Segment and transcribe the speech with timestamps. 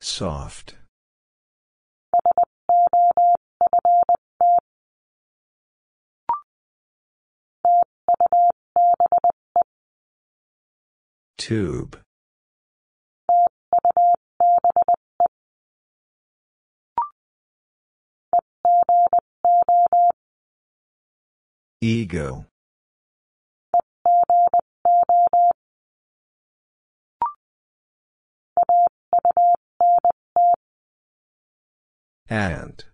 [0.00, 0.74] Soft.
[11.36, 12.00] Tube.
[21.80, 22.44] Ego.
[32.30, 32.84] And.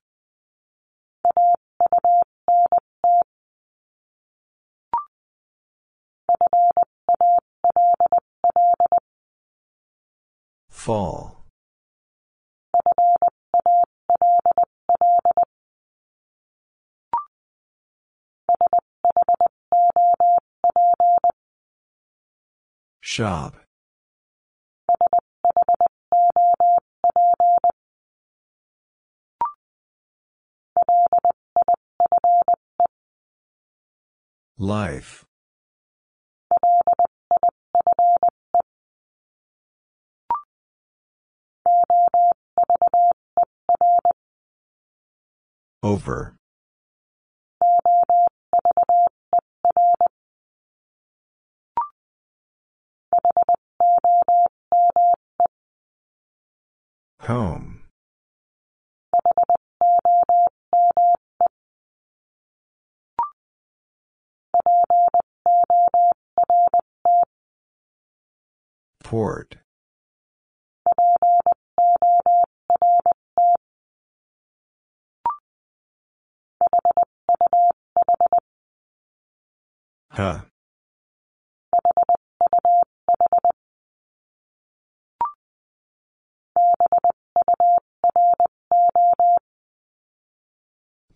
[10.70, 11.45] Fall.
[23.01, 23.63] Shop.
[34.56, 35.24] Life.
[45.83, 46.36] Over.
[57.22, 57.73] Home.
[69.03, 69.57] Port.
[80.11, 80.42] Huh.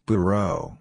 [0.06, 0.78] Bureau.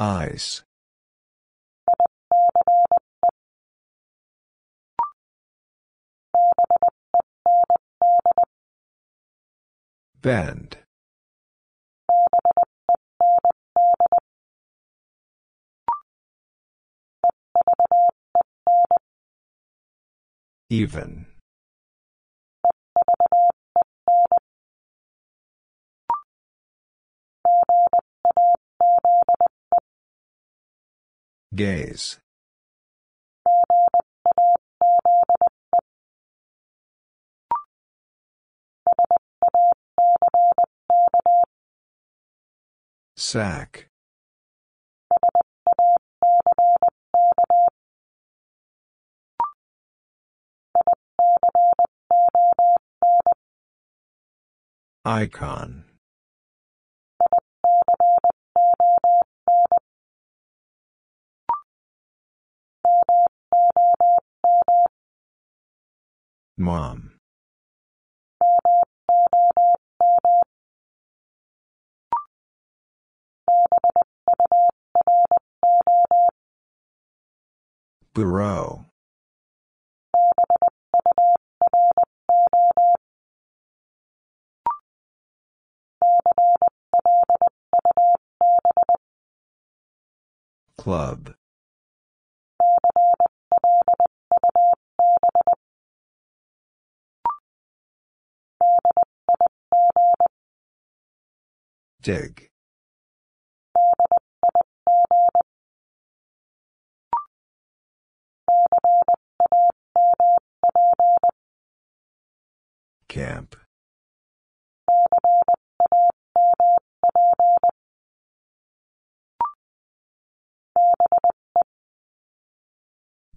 [0.00, 0.62] Ice.
[10.22, 10.78] Bend.
[20.70, 21.29] Even.
[31.54, 32.18] Gaze.
[43.16, 43.88] Sack.
[55.04, 55.89] Icon.
[66.56, 67.12] Mom.
[78.12, 78.84] Bureau.
[90.76, 91.34] Club.
[102.02, 102.48] Dig.
[113.08, 113.56] Camp.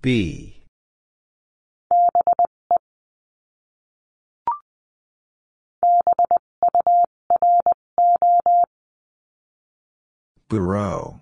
[0.02, 0.53] B.
[10.50, 11.20] Bureau.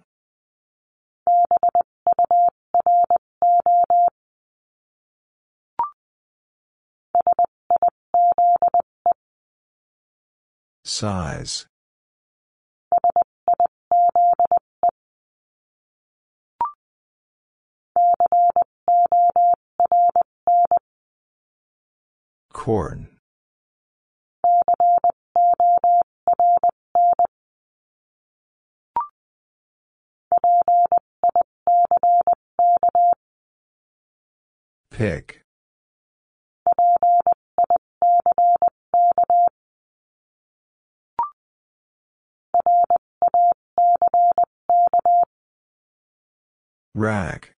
[10.83, 11.67] Size.
[22.51, 23.10] Corn.
[34.91, 35.41] Pick.
[46.93, 47.53] Rack.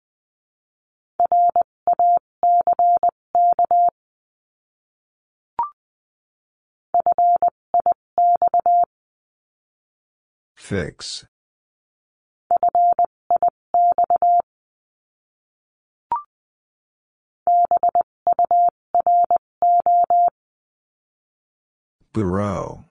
[10.57, 11.27] Fix.
[22.13, 22.85] Bureau.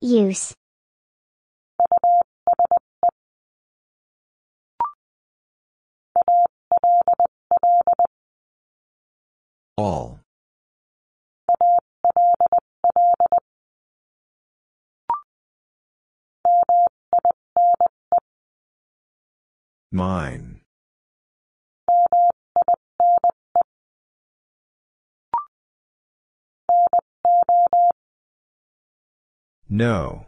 [0.00, 0.54] Use.
[9.76, 10.19] All.
[19.92, 20.60] Mine.
[29.68, 30.26] No.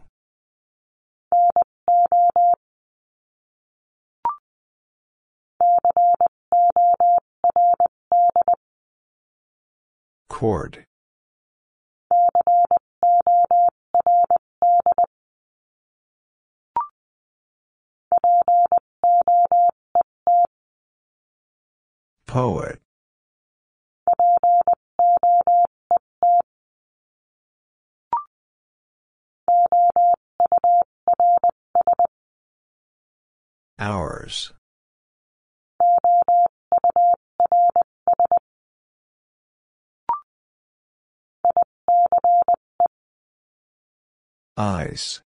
[10.29, 10.85] Cord.
[22.27, 22.81] Poet.
[33.79, 34.53] Hours.
[44.57, 45.21] Ice.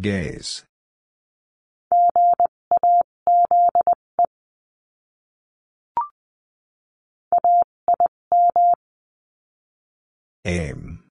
[0.00, 0.64] Gaze.
[10.44, 11.04] Aim.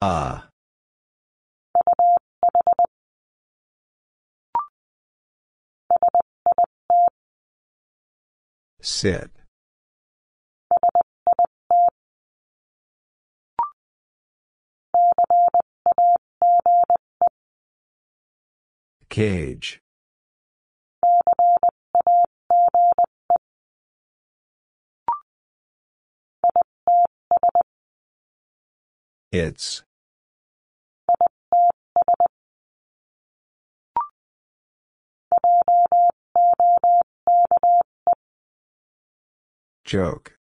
[0.00, 0.48] Ah.
[8.80, 9.39] Sit.
[19.10, 19.80] Cage.
[29.32, 29.82] It's.
[39.84, 40.38] Joke.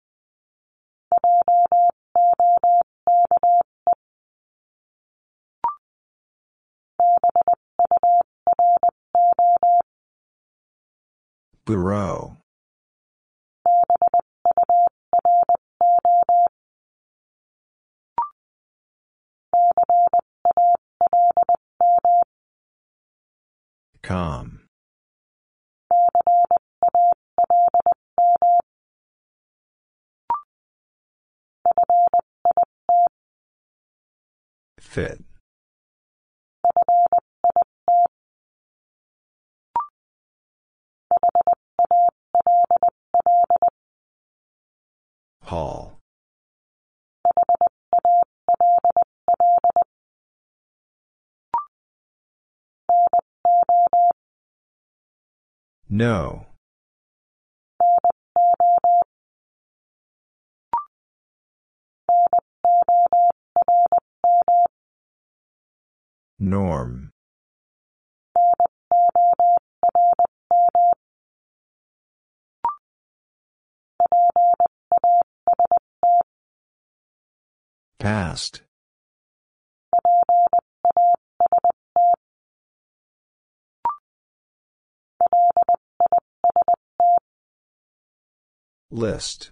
[11.65, 12.37] Bureau.
[24.01, 24.59] Com.
[34.79, 35.32] Fit.
[45.53, 45.99] Hall.
[55.87, 56.47] No.
[66.39, 67.13] Norm.
[78.03, 78.63] Past.
[88.91, 89.51] List.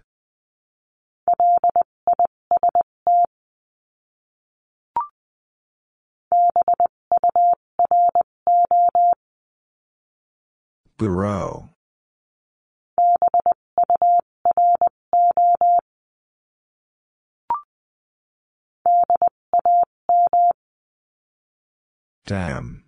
[10.98, 11.70] Bureau.
[22.32, 22.86] Stem.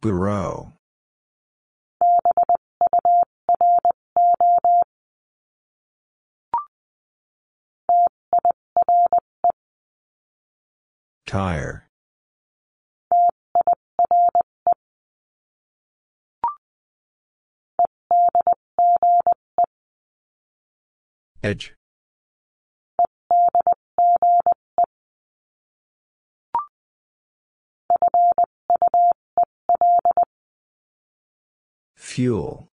[0.00, 0.72] Bureau.
[11.26, 11.89] Tire.
[21.42, 21.74] Edge.
[31.96, 32.68] Fuel.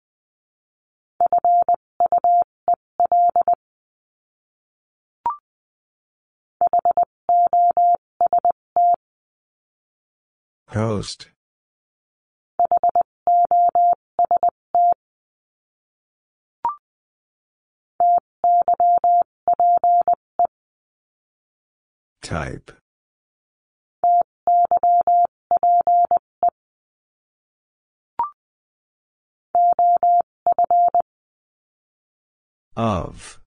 [10.70, 11.30] Host.
[22.22, 22.72] Type.
[32.76, 33.40] Of.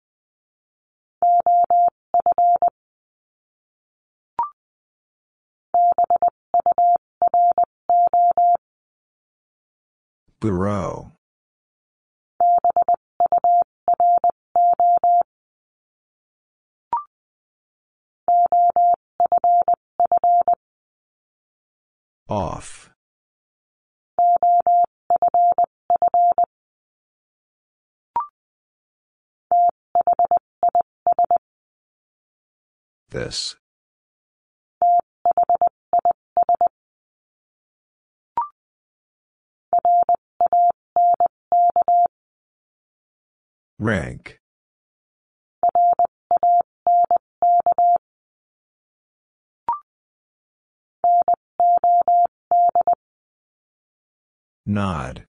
[10.41, 11.13] Bureau.
[22.31, 22.91] Off.
[33.11, 33.57] This.
[43.81, 44.40] Rank.
[54.71, 55.27] Nod.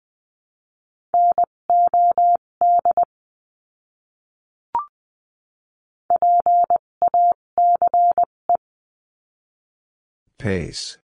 [10.38, 10.99] Pace.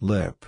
[0.00, 0.44] Lip.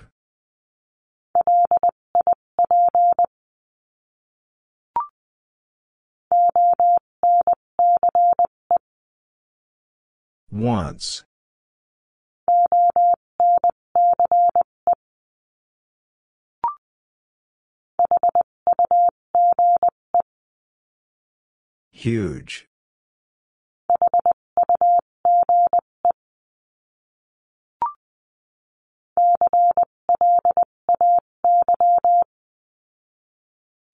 [10.51, 11.25] Once.
[21.91, 22.67] Huge.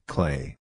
[0.07, 0.59] Clay.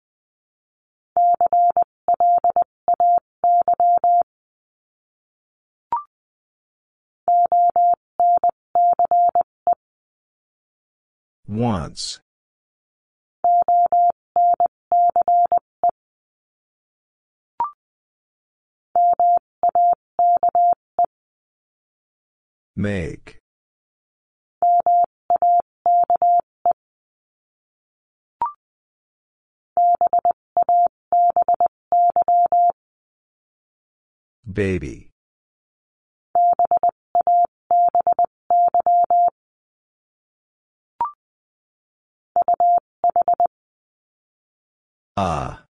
[11.48, 12.20] Once.
[22.76, 23.40] Make.
[34.52, 35.09] Baby.
[45.18, 45.66] Ah.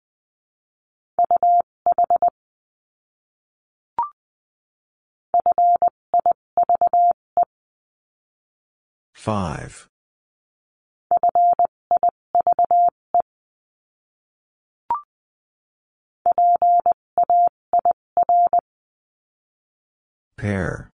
[9.13, 9.87] Five.
[20.37, 20.91] Pair.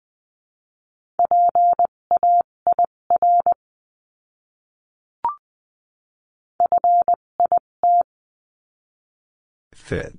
[9.91, 10.17] Fit.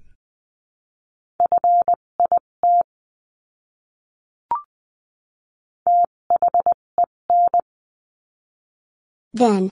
[9.34, 9.70] Then.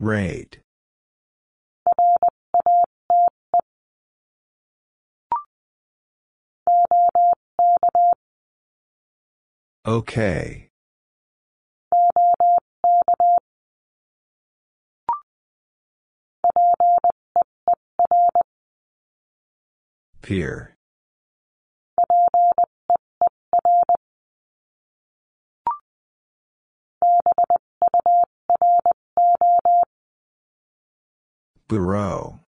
[0.00, 0.60] Rate.
[9.88, 10.68] Okay.
[20.20, 20.76] Peer.
[31.66, 32.40] Bureau.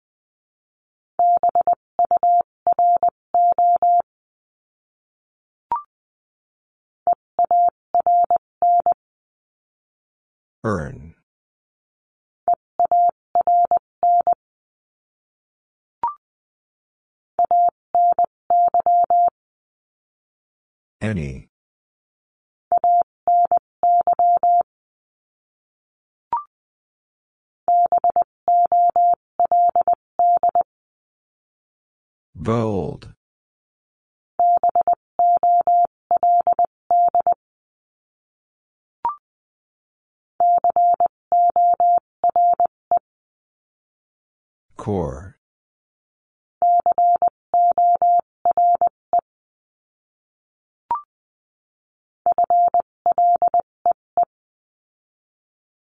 [10.64, 11.16] Earn.
[21.02, 21.50] Any.
[32.36, 33.14] Bold.
[44.78, 45.38] Core.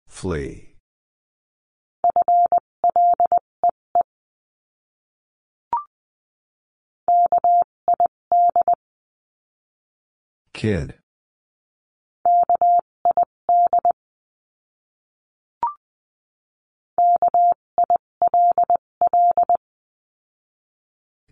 [0.06, 0.74] Flee.
[10.52, 10.99] Kid.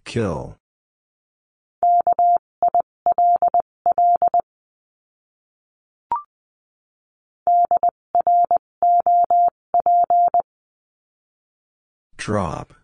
[0.05, 0.57] Kill.
[12.17, 12.75] Drop.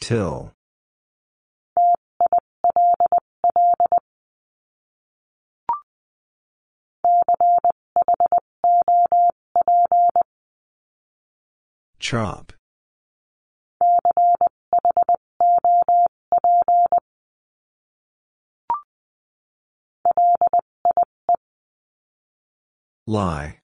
[0.00, 0.53] Till.
[12.04, 12.52] Chop.
[23.06, 23.60] Lie.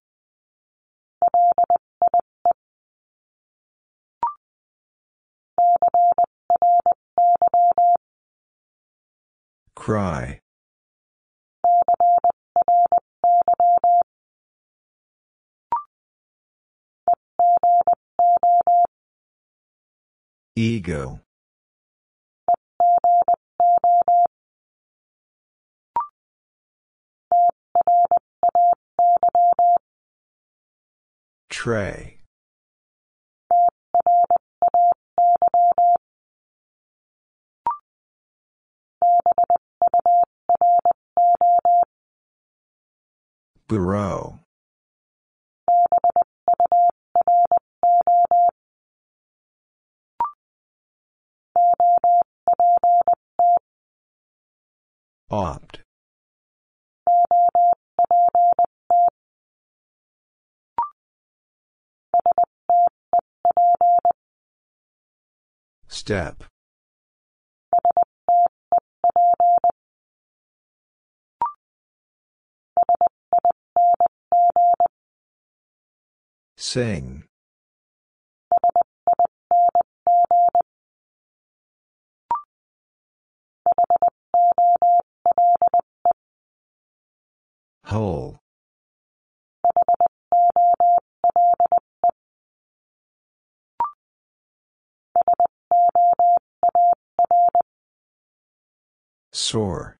[9.77, 10.40] Cry.
[20.61, 21.21] Ego.
[31.49, 32.19] Tray.
[43.67, 44.41] Bureau.
[55.31, 55.81] Opt.
[65.87, 66.45] Step.
[76.57, 77.30] Sing.
[87.85, 88.39] Whole.
[99.33, 99.97] Sore.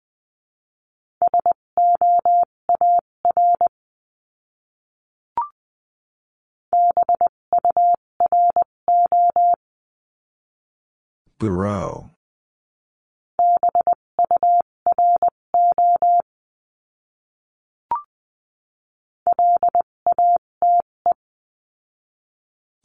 [11.41, 12.11] Bureau.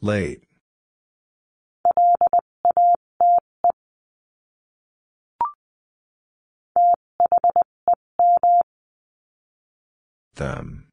[0.02, 0.44] Late.
[10.36, 10.90] Them.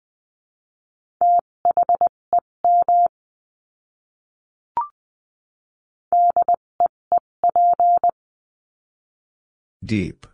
[9.85, 10.32] Deep.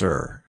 [0.00, 0.44] Sir.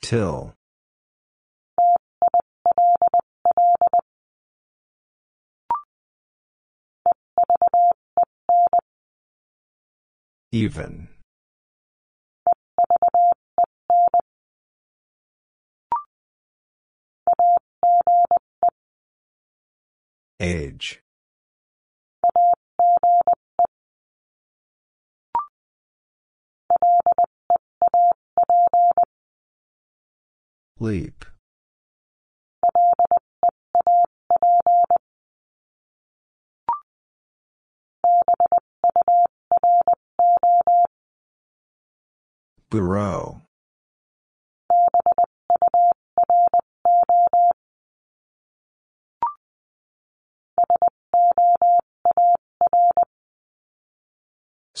[0.00, 0.54] Till.
[10.52, 11.09] Even.
[20.40, 21.02] Age.
[30.78, 31.26] Leap.
[42.70, 43.42] Bureau.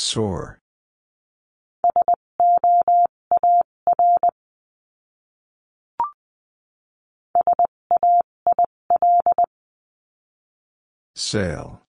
[0.00, 0.58] Sore.
[11.14, 11.82] Sail.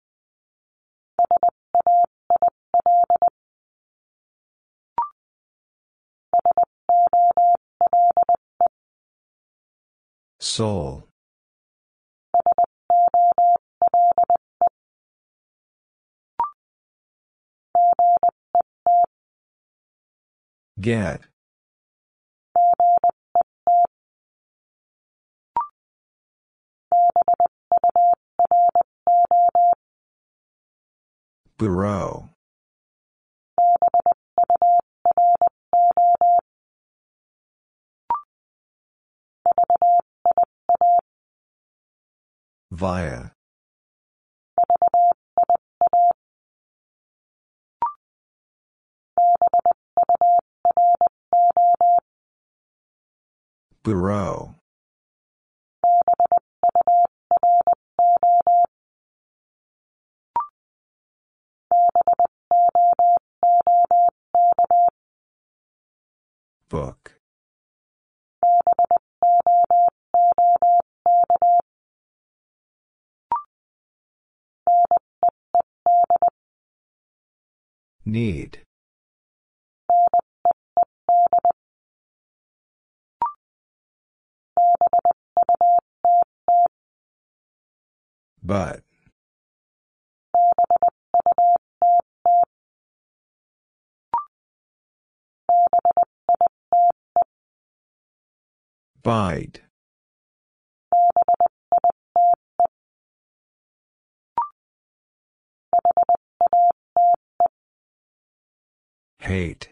[10.40, 11.09] Soul.
[20.80, 21.22] Get.
[31.58, 32.30] Bureau.
[42.72, 43.34] Via.
[53.84, 54.56] Bureau.
[66.70, 67.14] Book.
[78.06, 78.60] Need.
[88.50, 88.82] But.
[99.04, 99.62] Bite.
[109.20, 109.70] Hate.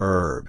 [0.00, 0.48] Herb.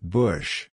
[0.00, 0.68] Bush.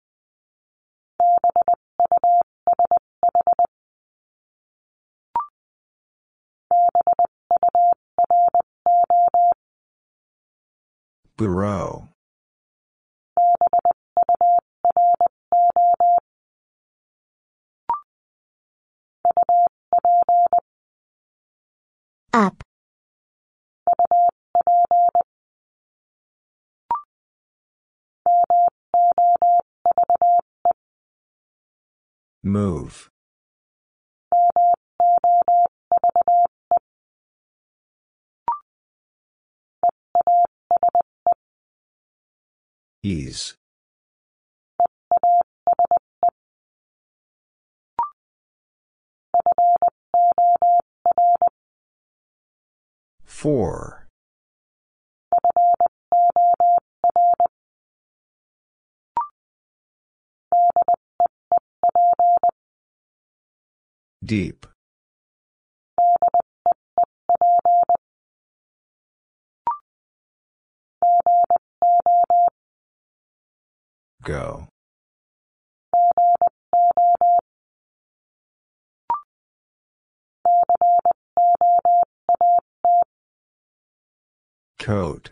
[11.38, 12.08] Bureau.
[22.36, 22.62] Up.
[32.42, 33.08] Move.
[43.02, 43.56] Ease.
[53.46, 54.08] Four.
[64.24, 64.66] Deep.
[74.24, 74.66] Go.
[84.86, 85.30] Coat.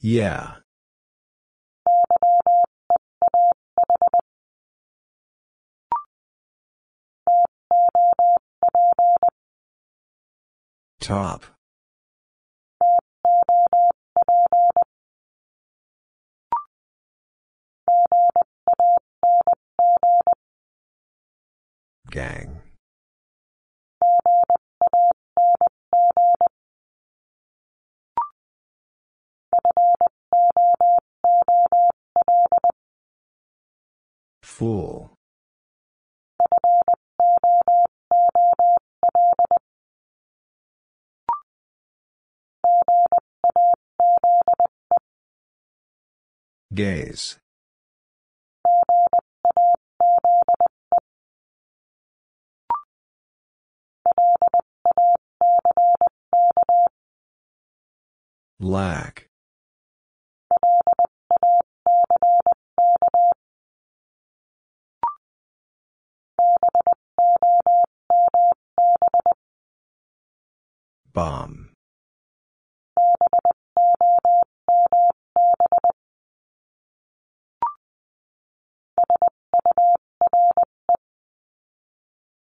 [0.00, 0.54] Yeah.
[10.98, 11.44] Top.
[22.16, 22.62] Gang.
[34.42, 35.12] Fool.
[46.72, 47.36] Gaze.
[58.58, 59.28] Lack.
[71.12, 71.72] Bomb.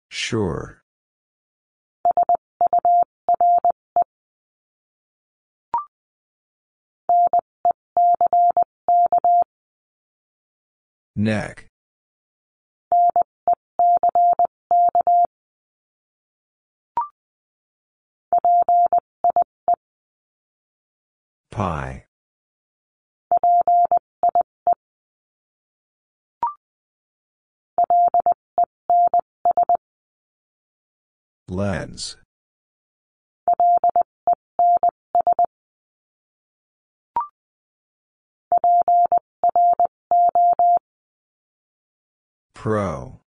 [0.09, 0.78] Sure.
[11.19, 11.67] Neck.
[21.51, 22.05] Pie.
[31.49, 32.15] Lens.
[42.59, 43.21] Pro.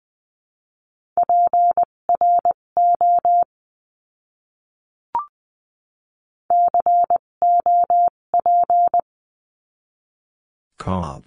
[10.80, 11.26] Cop.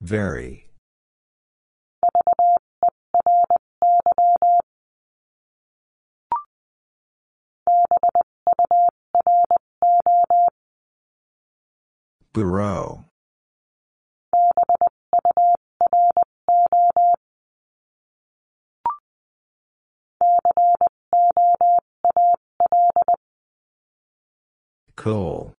[0.00, 0.63] Very.
[12.32, 13.04] Bureau.
[24.96, 25.52] Coal.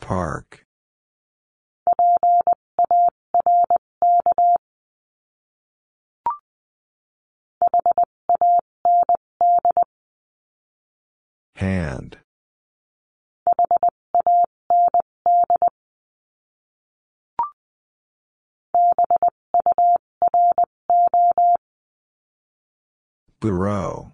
[0.00, 0.65] Park.
[11.56, 12.18] Hand.
[23.40, 24.12] Bureau.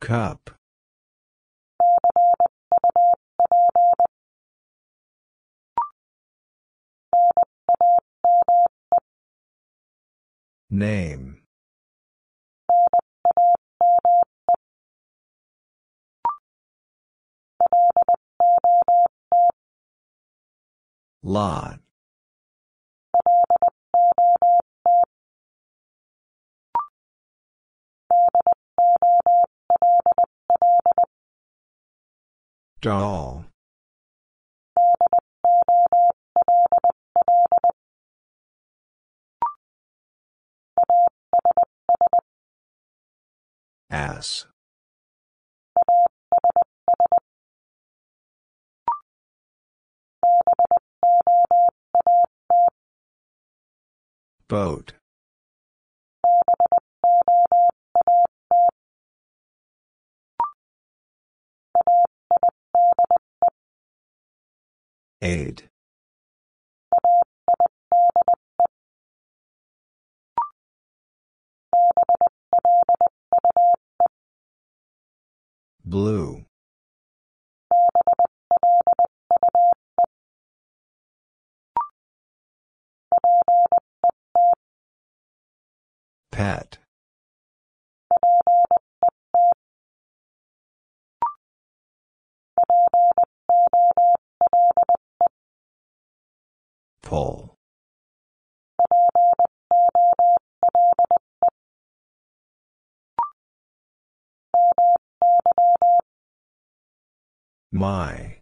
[0.00, 0.59] Cup.
[10.72, 11.42] Name.
[21.22, 21.80] Lot.
[32.80, 33.49] Doll.
[43.90, 44.46] Ass.
[54.46, 54.92] Boat.
[65.22, 65.68] Aid.
[75.90, 76.44] Blue.
[86.30, 86.78] Pat.
[97.02, 97.59] Pull.
[107.72, 108.38] My.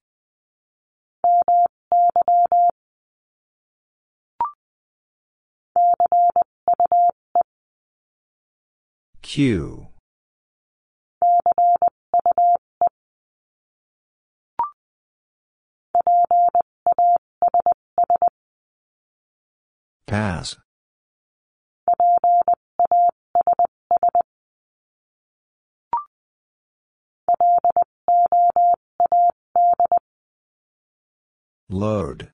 [9.21, 9.89] Q.
[20.07, 20.57] Pass.
[31.71, 32.33] Load.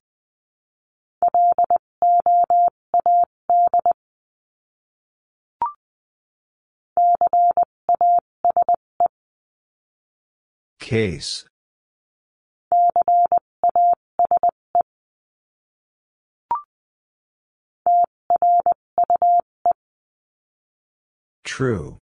[10.79, 11.45] Case.
[21.43, 21.97] True.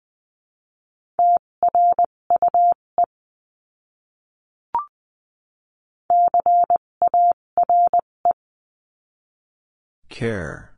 [10.22, 10.70] Care.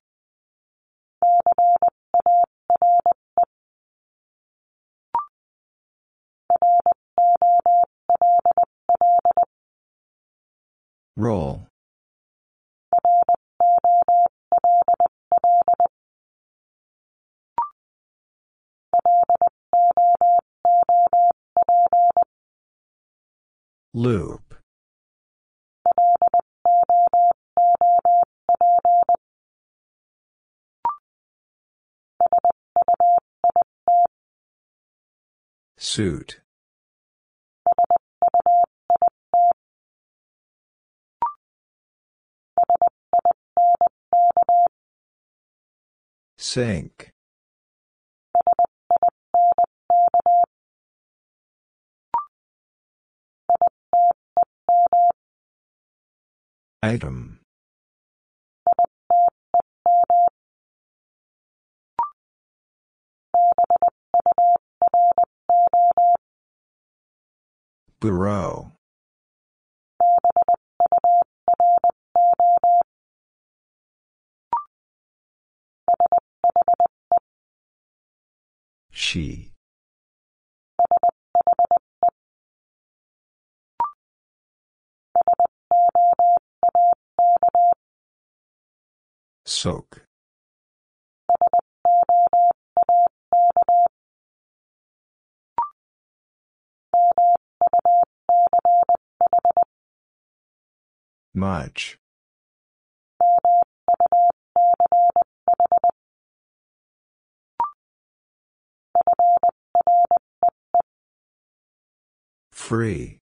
[11.18, 11.66] Roll.
[23.92, 24.54] Loop.
[35.84, 36.40] Suit.
[46.38, 47.10] Sink.
[56.82, 57.44] Item.
[68.04, 68.70] Bureau.
[78.90, 79.52] She.
[89.46, 90.04] Soak.
[101.34, 101.98] Much.
[112.52, 113.18] Free.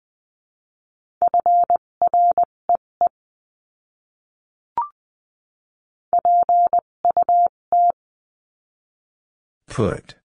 [9.68, 10.21] Put.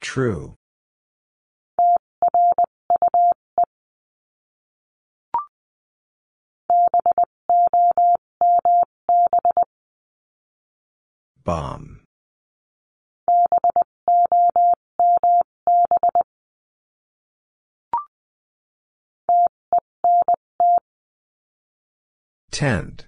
[0.00, 0.54] True.
[11.44, 12.00] Bomb.
[22.50, 23.06] Tent.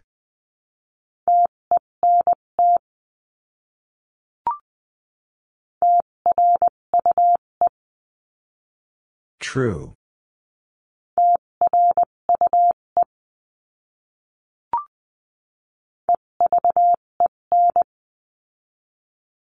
[9.49, 9.95] True.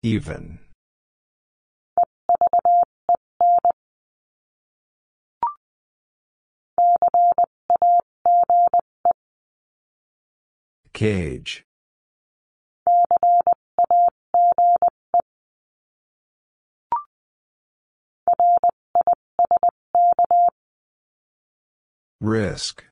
[0.02, 0.58] Even.
[10.92, 11.64] Cage.
[22.26, 22.82] Risk.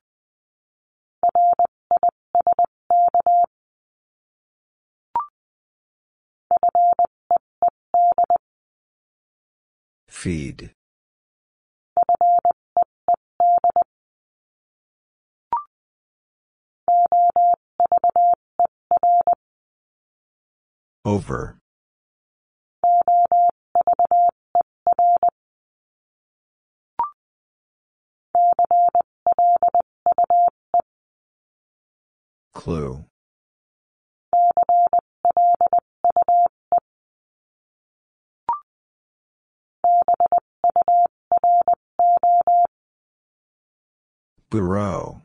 [10.09, 10.70] Feed.
[21.05, 21.59] Over.
[32.55, 33.05] Clue.
[44.50, 45.20] Bureau.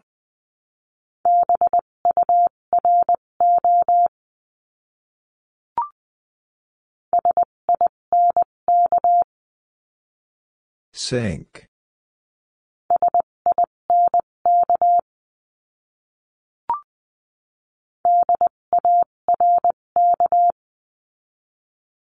[10.91, 11.68] Sink.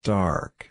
[0.04, 0.70] Dark.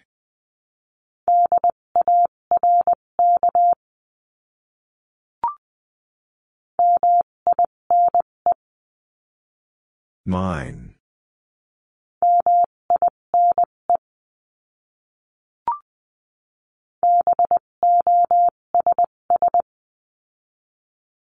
[10.25, 10.95] Mine.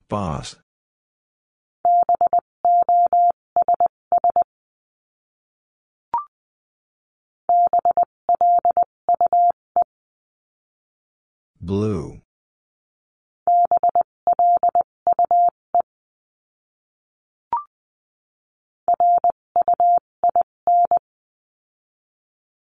[0.09, 0.57] Boss.
[11.67, 12.21] Blue.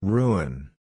[0.03, 0.73] Ruin.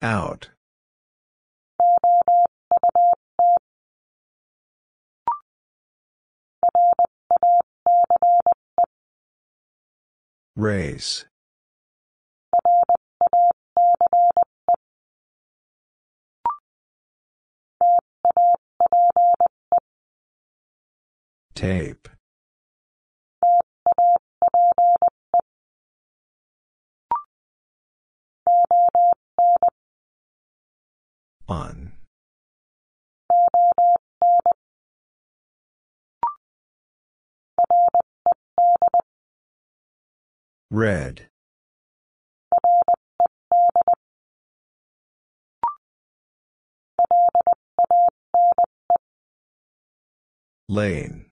[0.00, 0.50] Out.
[10.58, 11.24] Race.
[21.54, 22.08] Tape.
[31.48, 31.92] On.
[40.70, 41.28] Red.
[50.68, 51.30] Lane.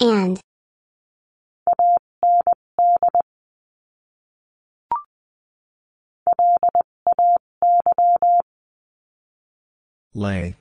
[0.00, 0.40] And.
[10.14, 10.56] Lay.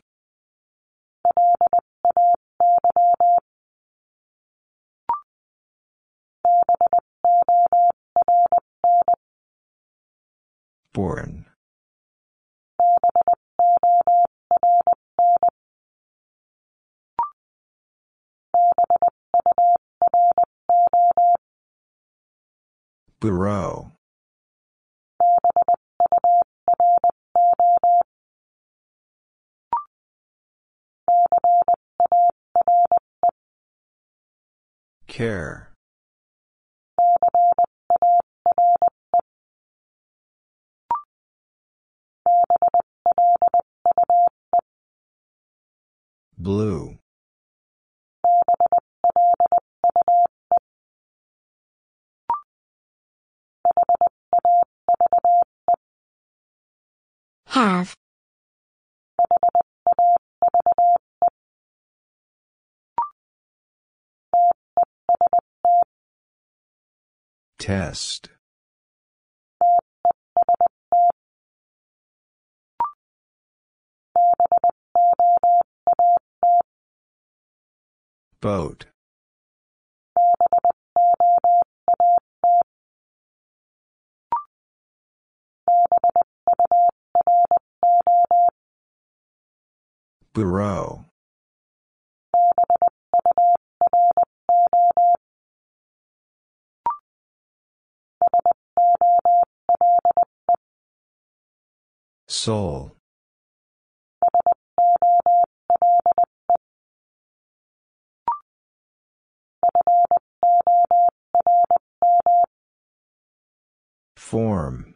[10.93, 11.45] Born.
[23.19, 23.91] Bureau.
[35.07, 35.73] Care.
[46.37, 46.97] Blue.
[57.47, 57.95] Have.
[67.61, 68.29] Test.
[78.41, 78.87] Boat.
[90.33, 91.10] Bureau.
[102.31, 102.95] Soul.
[114.15, 114.95] Form.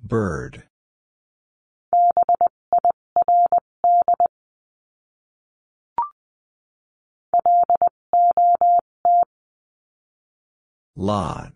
[0.00, 0.62] Bird.
[10.98, 11.52] Lot.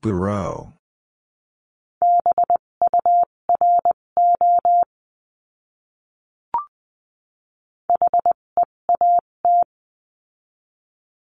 [0.00, 0.72] Bureau.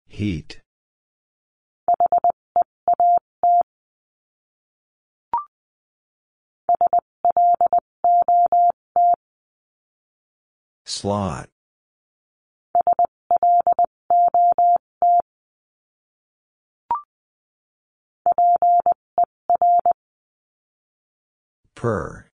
[0.07, 0.61] Heat.
[10.99, 11.47] Slot.
[21.73, 22.25] Per.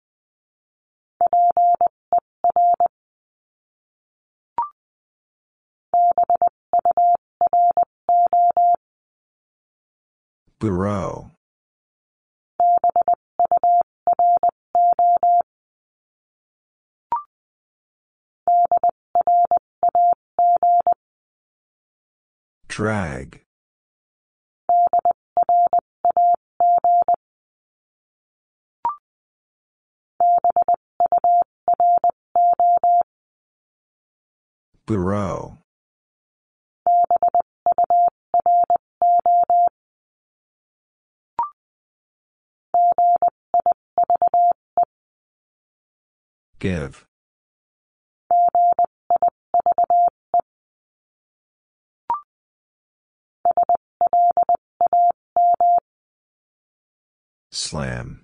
[10.58, 11.30] Bureau.
[22.68, 23.40] Drag.
[34.86, 35.58] Bureau.
[46.58, 47.06] Give.
[57.56, 58.22] Slam.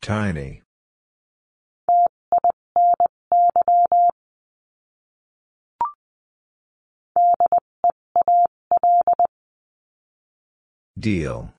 [0.00, 0.62] Tiny.
[10.98, 11.52] Deal.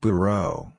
[0.00, 0.72] Bureau.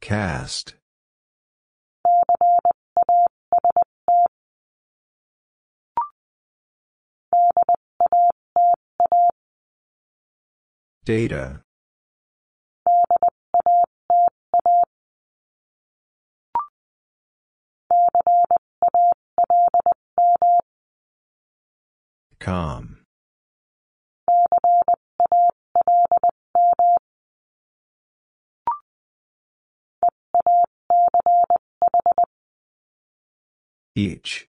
[0.00, 0.74] Cast.
[11.04, 11.62] Data.
[22.40, 23.00] Com.
[33.94, 34.48] Each.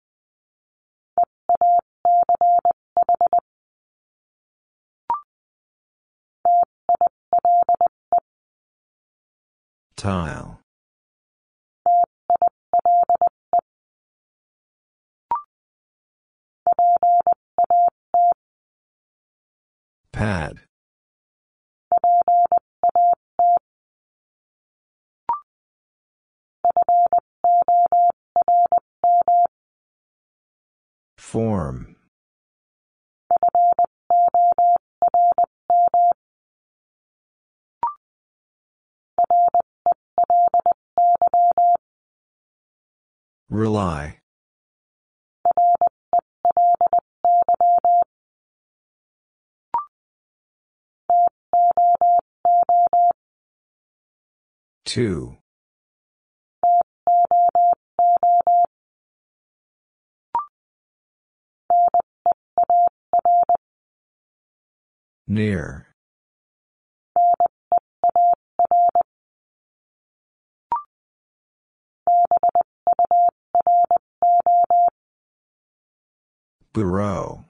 [9.97, 10.58] Tile.
[20.19, 20.59] Pad.
[31.17, 31.95] Form.
[43.49, 44.18] Rely.
[54.89, 55.37] Two.
[65.27, 65.89] Near.
[76.73, 77.48] Bureau.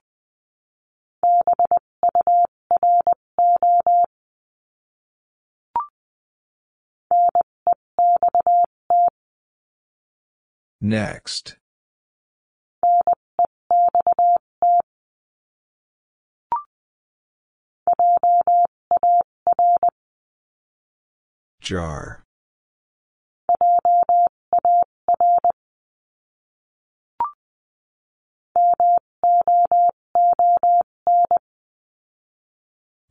[10.81, 11.57] Next.
[21.61, 22.25] Jar.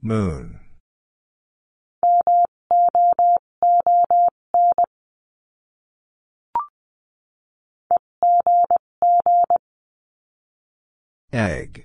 [0.02, 0.67] Moon.
[11.34, 11.84] Egg.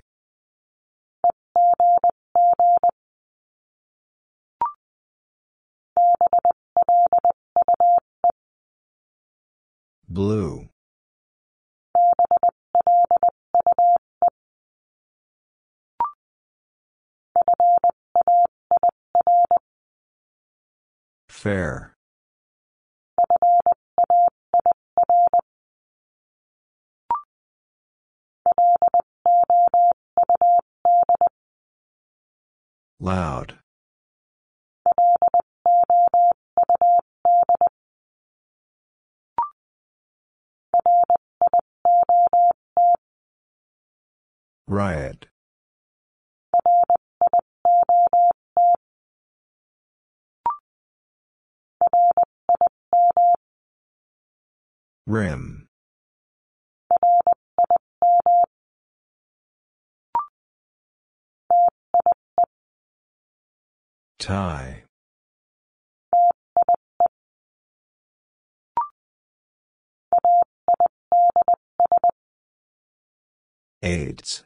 [10.07, 10.69] Blue.
[21.27, 21.93] Fair.
[32.99, 33.59] Loud.
[44.67, 45.25] Riot.
[55.05, 55.62] Rim.
[64.23, 64.83] Tie.
[73.81, 74.45] AIDS.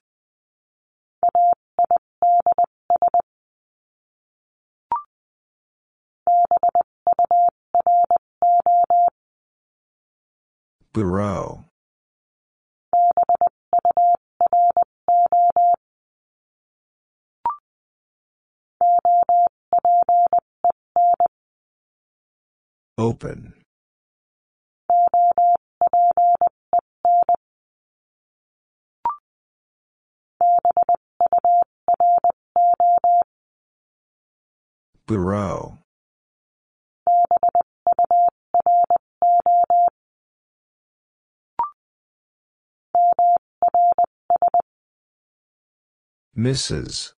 [10.92, 11.66] Bureau.
[22.98, 23.54] Open.
[35.08, 35.78] Bureau.
[46.38, 47.17] Mrs.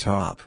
[0.00, 0.40] Top.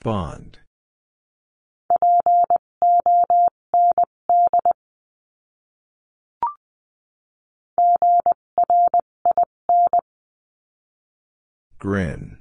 [0.00, 0.58] Bond.
[11.78, 12.37] Grin.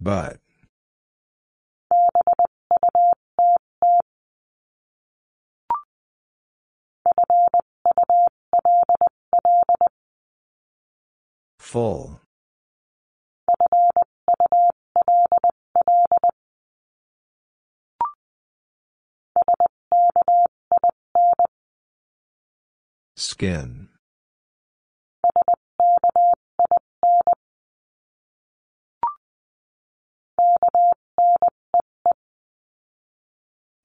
[0.00, 0.38] But.
[11.58, 12.20] Full.
[23.16, 23.87] Skin.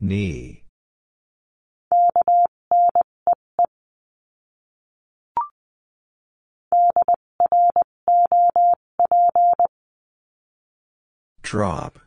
[0.04, 0.66] Knee.
[11.42, 12.00] Drop.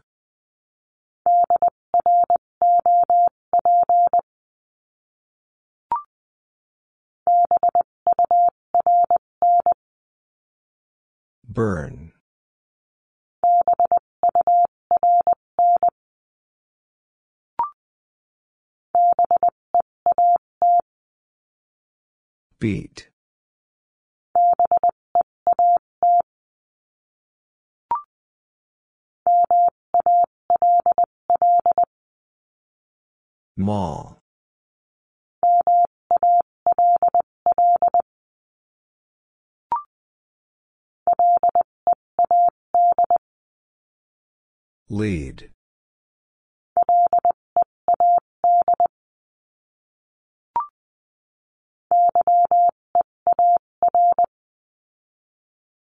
[11.48, 12.12] Burn.
[22.58, 23.08] Beat.
[33.56, 34.18] Mall.
[44.88, 45.50] Lead.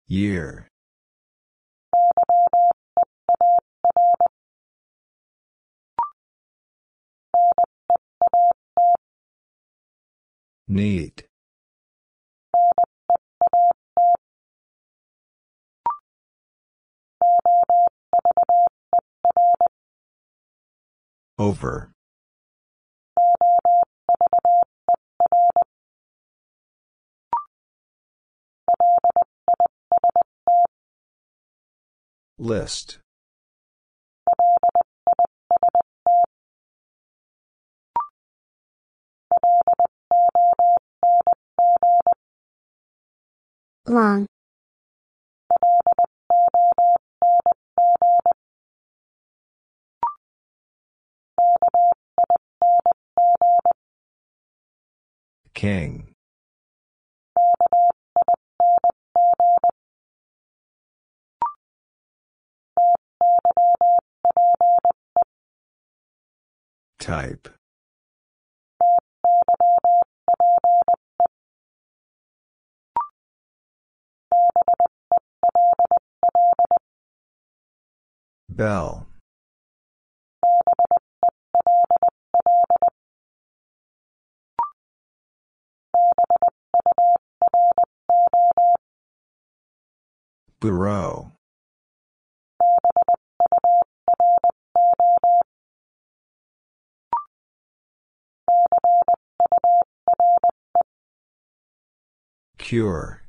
[0.07, 0.67] Year.
[10.67, 11.25] Need.
[21.39, 21.94] Over.
[32.37, 32.99] List.
[43.87, 44.25] long,
[55.53, 56.14] King.
[66.99, 67.49] Type.
[78.49, 79.05] Bell.
[90.61, 91.34] Bureau.
[102.65, 103.21] Cure.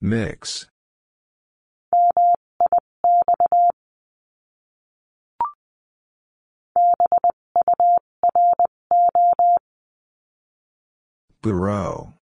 [0.00, 0.66] Mix.
[11.42, 12.14] Bureau.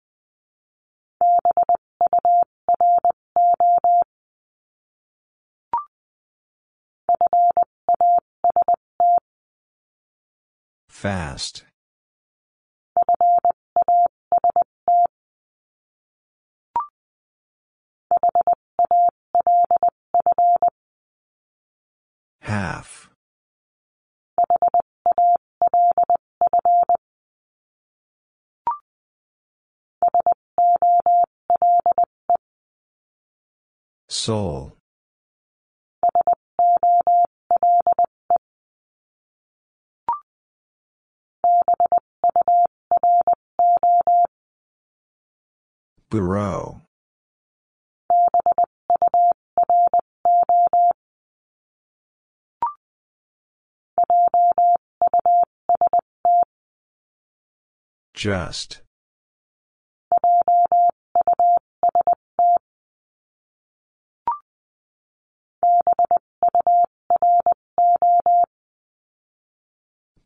[11.01, 11.63] Fast.
[22.41, 23.09] Half.
[34.07, 34.77] Soul.
[46.09, 46.81] Bureau.
[58.13, 58.81] Just.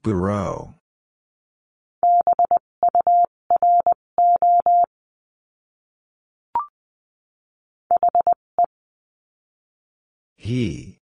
[0.03, 0.73] Bureau.
[10.45, 10.99] He.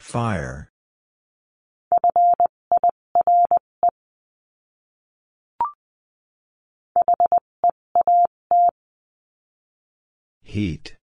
[0.00, 0.72] Fire.
[10.42, 10.96] Heat.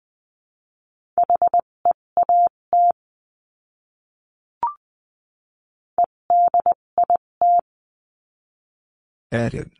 [9.32, 9.72] Edit.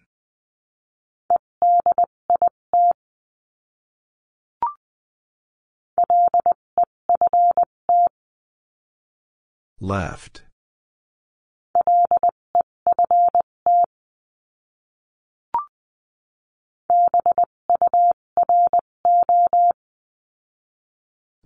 [9.81, 10.43] Left.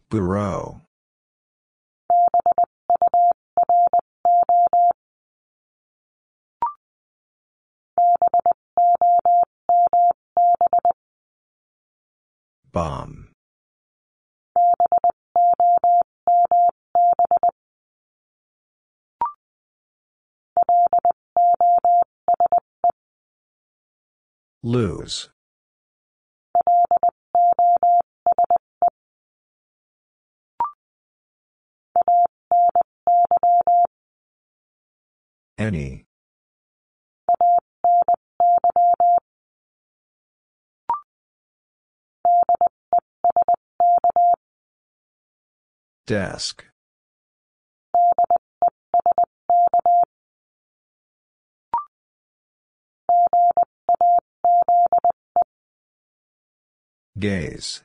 [0.09, 0.81] Bureau.
[12.73, 13.31] Bomb.
[24.62, 25.31] Lose.
[35.59, 36.10] Any.
[46.11, 46.65] Desk.
[57.17, 57.85] Gaze.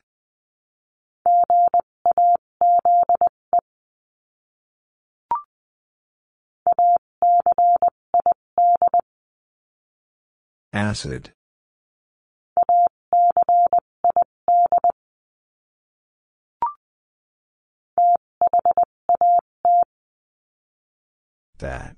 [10.72, 11.35] Acid.
[21.58, 21.96] That.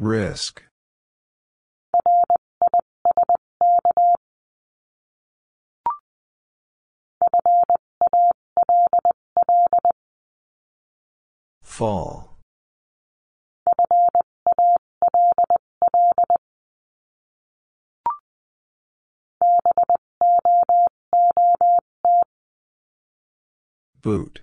[0.00, 0.62] Risk.
[11.62, 12.29] Fall.
[24.02, 24.40] Boot.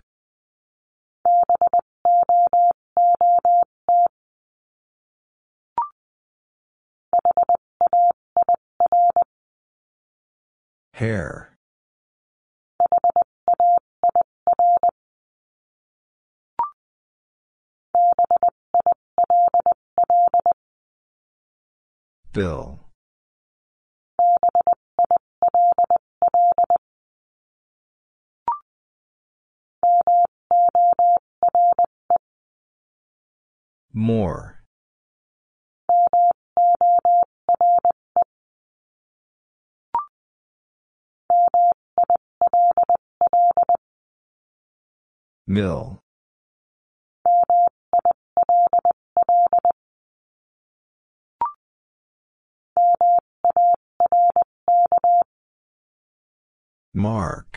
[10.93, 11.57] Hair.
[22.33, 22.86] Bill.
[33.97, 34.59] More.
[45.47, 45.99] Mill.
[56.93, 57.56] Mark.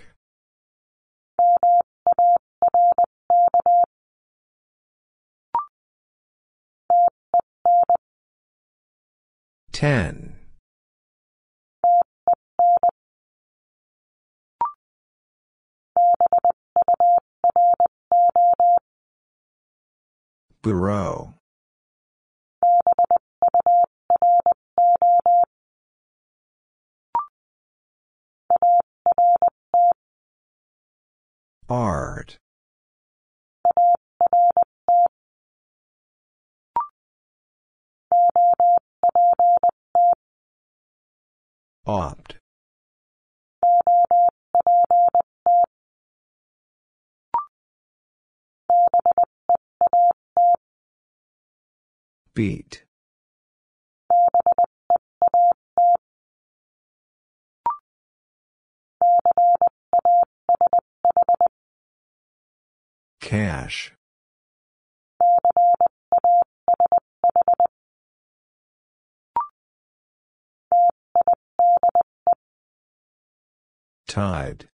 [9.81, 10.37] Ten.
[20.61, 21.33] Bureau.
[31.71, 32.37] Art.
[41.87, 42.37] Opt.
[52.35, 52.85] Beat.
[63.21, 63.93] Cash.
[74.11, 74.69] Tide.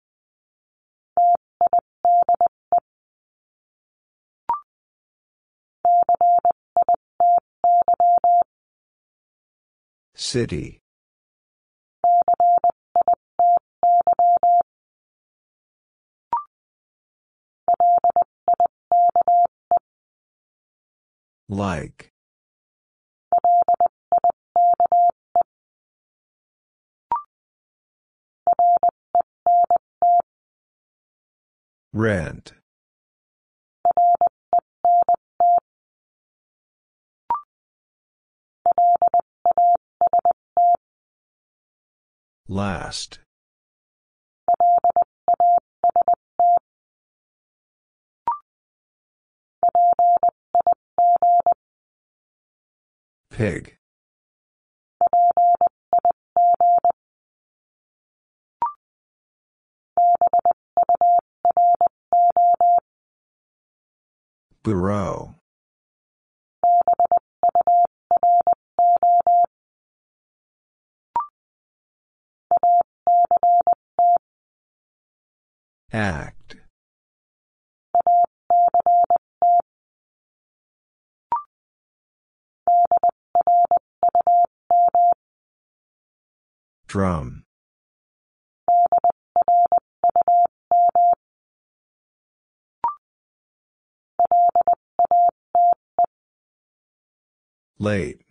[10.14, 10.82] City.
[21.50, 22.13] Like.
[31.96, 32.54] Rent.
[42.48, 43.20] Last.
[53.30, 53.78] Pig.
[64.64, 65.36] Bureau.
[75.92, 76.56] Act.
[86.88, 87.43] Drum.
[97.84, 98.22] Late.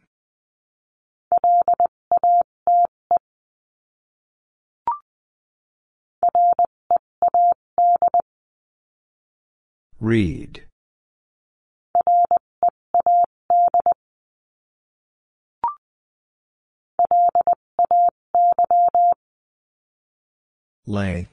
[10.00, 10.62] Read.
[20.86, 21.28] Lay.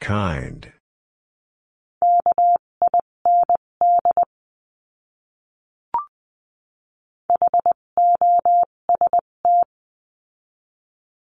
[0.00, 0.72] Kind.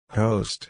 [0.09, 0.69] Host.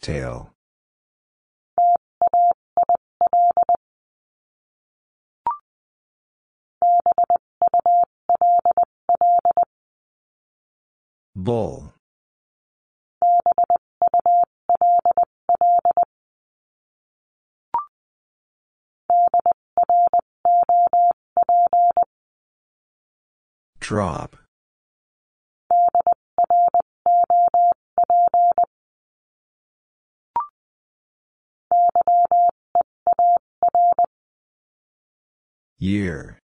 [0.00, 0.52] Tail.
[11.38, 11.92] Bull.
[23.78, 24.36] Drop.
[35.78, 36.40] Year.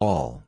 [0.00, 0.42] All.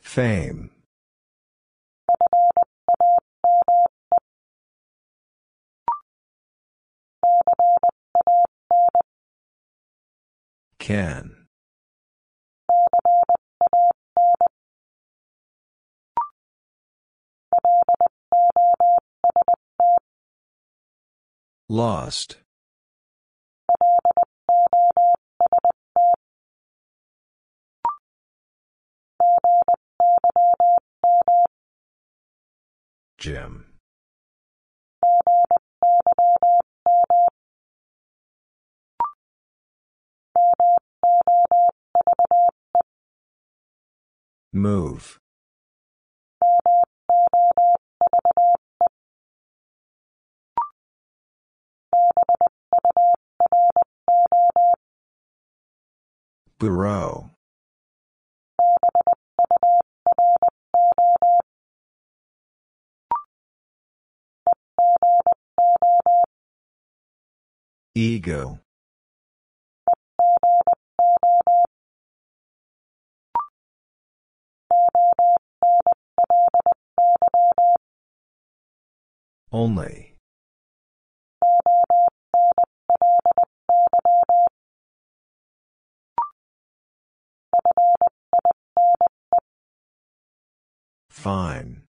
[0.00, 0.70] Fame.
[10.78, 11.41] Can.
[21.72, 22.36] Lost.
[33.16, 33.64] Jim.
[44.52, 45.21] Move.
[56.58, 57.30] Bureau.
[67.94, 68.60] Ego.
[79.52, 80.11] Only.
[91.08, 91.82] Fine.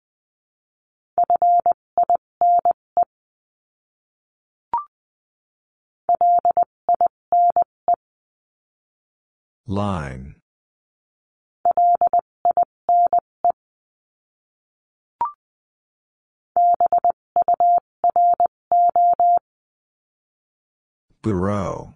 [9.66, 10.34] Line.
[21.22, 21.94] Bureau.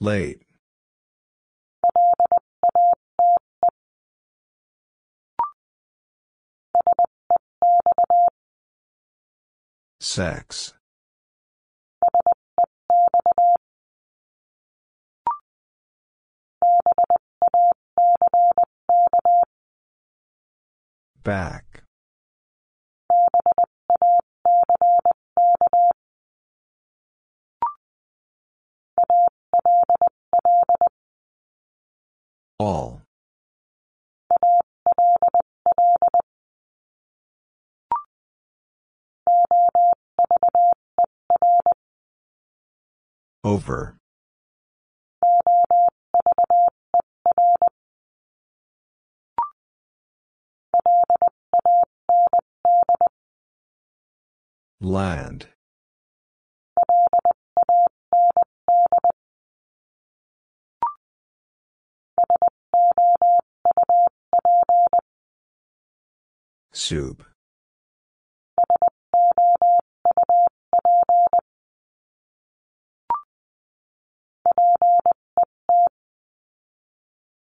[0.00, 0.40] Late.
[10.00, 10.72] Sex.
[21.22, 21.69] Back.
[32.60, 33.00] All.
[43.42, 43.96] Over.
[54.82, 55.48] Land.
[66.72, 67.24] Soup.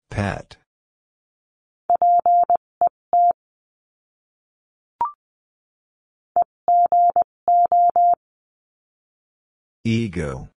[0.10, 0.58] Pet.
[9.84, 10.50] Ego.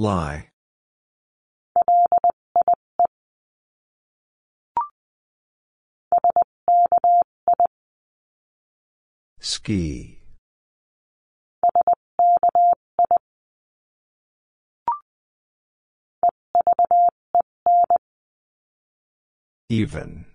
[0.00, 0.48] Lie.
[9.40, 10.22] Ski.
[19.68, 20.29] Even.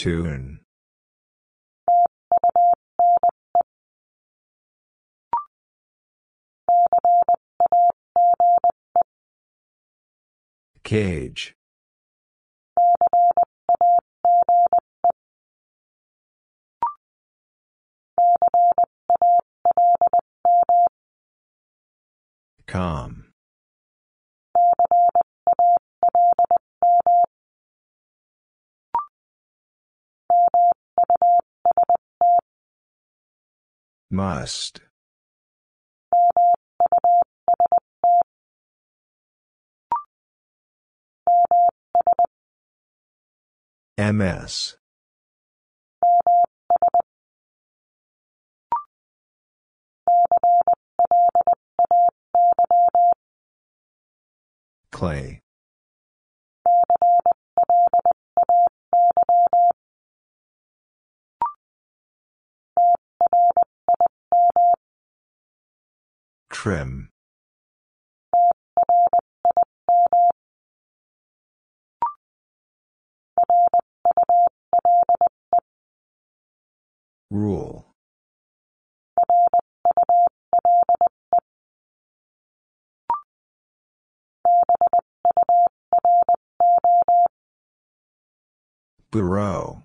[0.00, 0.60] Tune.
[10.82, 11.54] Cage.
[22.66, 23.29] Calm.
[34.12, 34.80] Must.
[43.96, 44.76] MS.
[54.90, 55.40] Clay.
[66.62, 67.08] Trim.
[77.30, 77.86] Rule.
[89.10, 89.84] Bureau.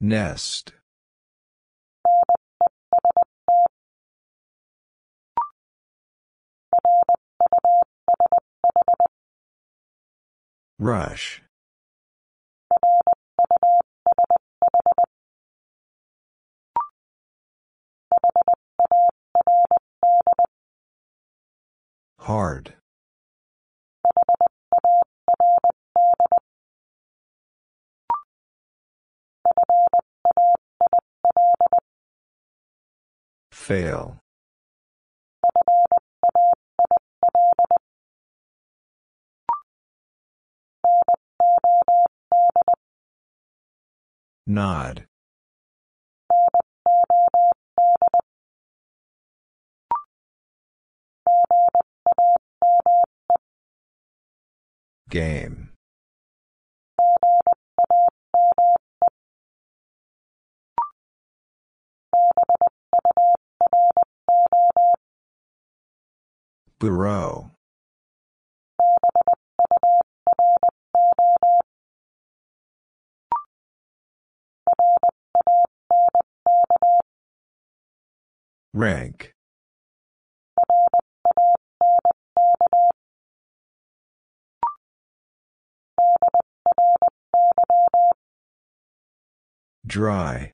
[0.00, 0.72] Nest.
[10.78, 11.42] Rush.
[22.20, 22.77] Hard.
[33.68, 34.16] Fail.
[44.46, 45.04] Nod.
[55.10, 55.67] Game.
[66.80, 67.50] Bureau.
[78.72, 79.32] Rank.
[89.86, 90.52] Dry.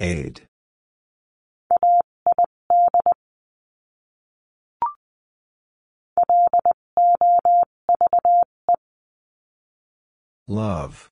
[0.00, 0.40] Aid.
[10.48, 11.10] Love.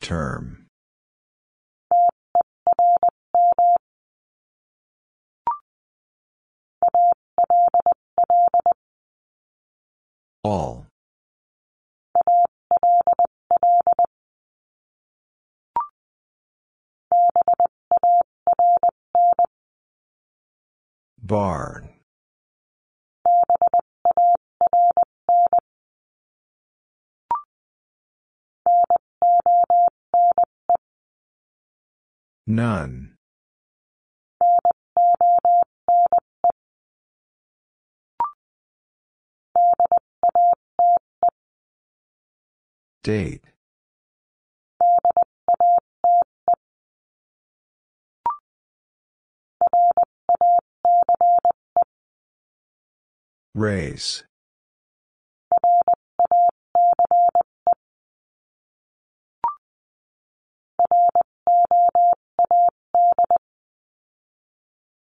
[0.00, 0.61] Term.
[10.44, 10.86] All.
[21.22, 21.88] Barn.
[32.46, 33.11] None.
[43.02, 43.42] Date.
[53.54, 54.22] Race.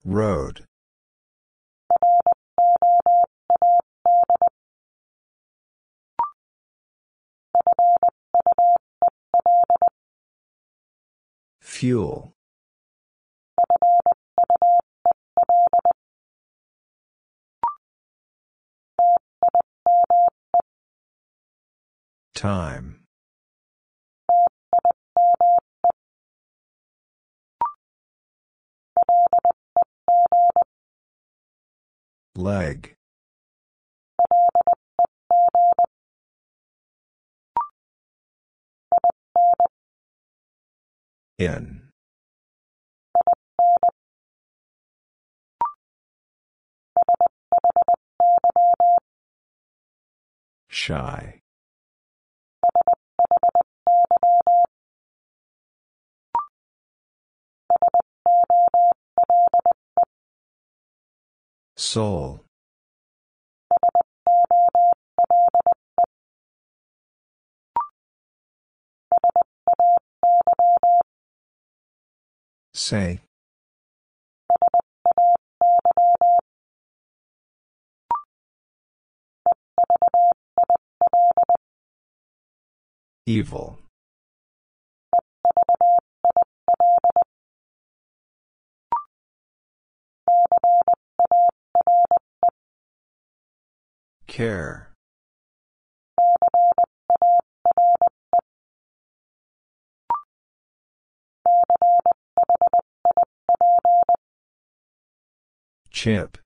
[0.05, 0.64] Road.
[11.85, 12.33] Fuel.
[22.35, 23.05] Time.
[32.35, 32.94] Leg.
[41.39, 41.83] In.
[50.69, 51.41] Shy.
[61.77, 62.44] Soul.
[72.75, 73.21] Say.
[83.27, 83.79] Evil.
[94.27, 94.94] Care.
[106.05, 106.37] Chip.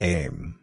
[0.00, 0.60] Aim.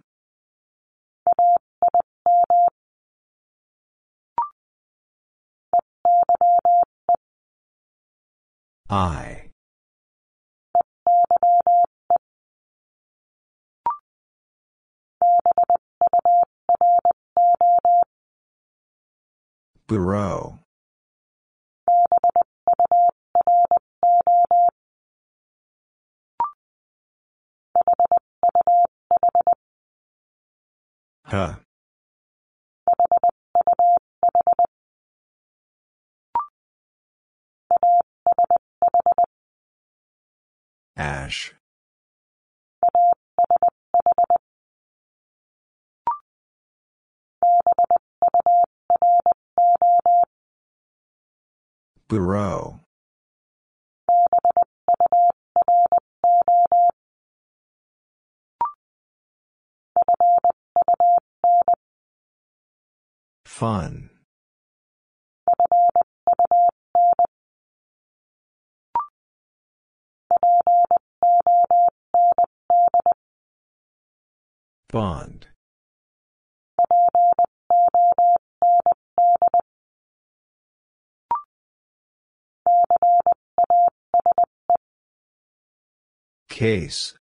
[8.89, 9.36] I.
[19.88, 20.59] Bureau.
[31.26, 31.57] Huh.
[40.97, 41.53] Ash.
[52.07, 52.79] Bureau.
[63.45, 64.09] Fun.
[74.89, 75.46] Bond.
[86.49, 87.14] Case.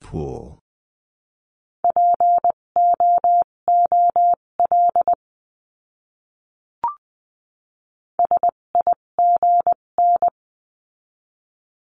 [0.00, 0.58] Pool.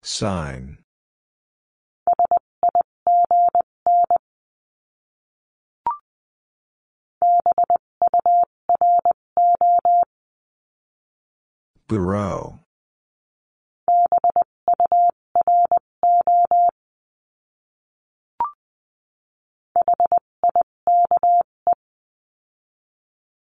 [0.02, 0.80] Sign.
[11.90, 12.60] Bureau.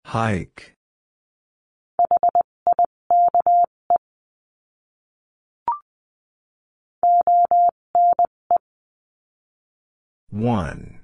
[0.06, 0.76] Hike.
[10.30, 10.97] One.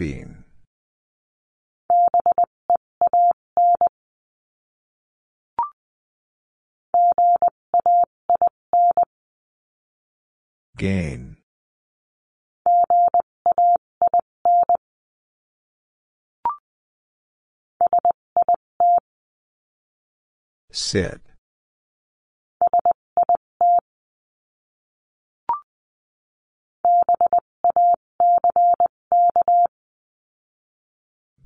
[0.00, 0.44] Bean.
[10.78, 11.36] Gain.
[20.72, 21.20] Sit.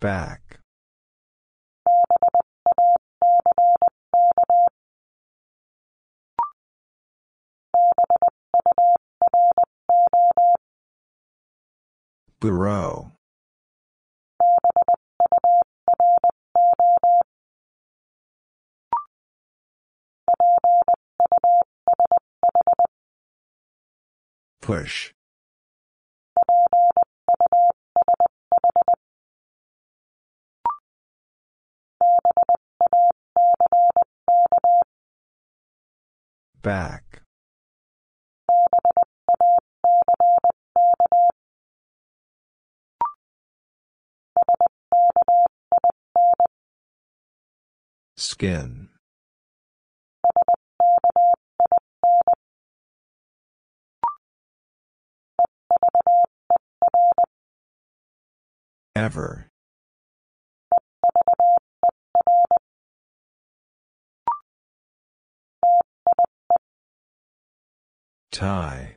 [0.05, 0.61] Back.
[12.39, 13.13] Bureau.
[24.61, 25.15] Push.
[36.65, 37.21] Back.
[48.17, 48.89] Skin.
[58.97, 59.51] Ever.
[68.35, 68.97] Tie.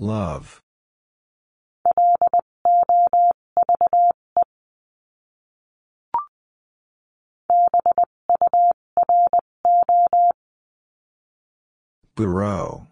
[0.00, 0.60] Love.
[12.16, 12.87] Bureau.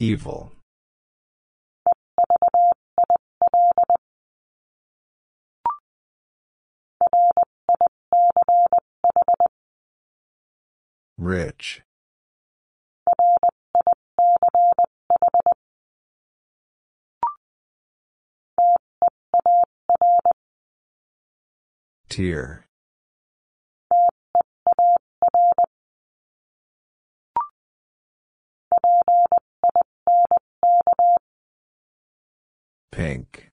[0.00, 0.52] Evil.
[11.16, 11.82] Rich.
[22.08, 22.63] Tier.
[32.92, 33.50] Pink.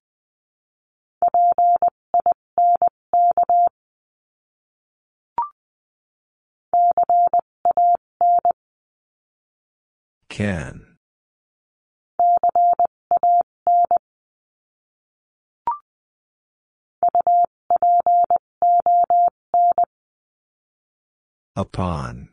[10.29, 10.97] Can.
[21.55, 22.30] Upon.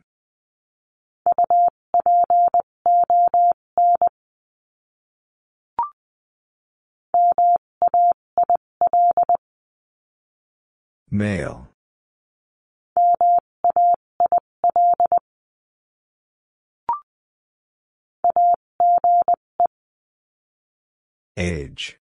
[11.11, 11.67] Male.
[21.37, 21.97] Age.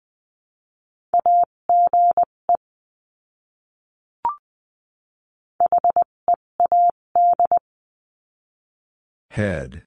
[9.31, 9.85] Head.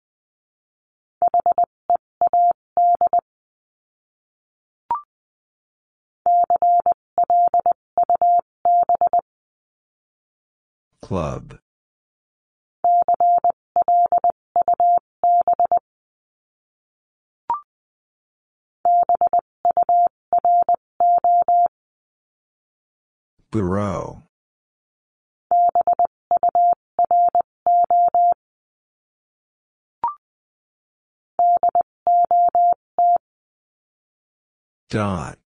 [11.05, 11.59] Club.
[23.51, 24.23] Bureau.
[34.89, 35.44] Dot.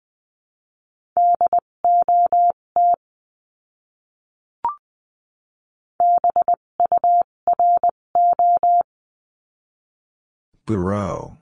[10.65, 11.37] Bureau.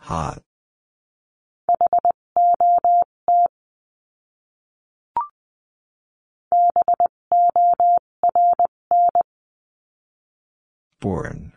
[0.00, 0.42] Hot.
[11.00, 11.52] Born.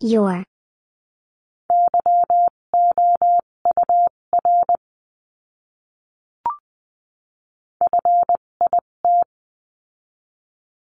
[0.00, 0.44] Your.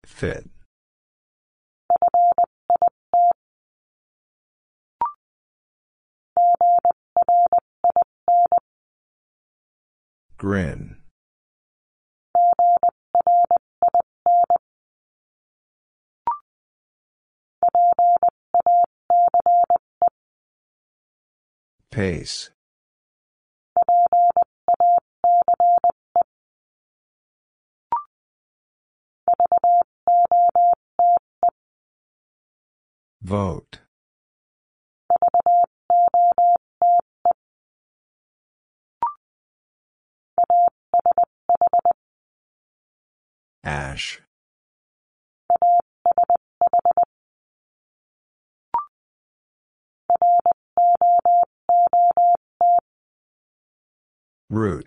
[0.05, 0.51] Fit.
[10.37, 10.97] Grin.
[21.99, 22.51] Pace.
[33.21, 33.81] Vote.
[43.65, 44.21] Ash.
[54.51, 54.87] Root.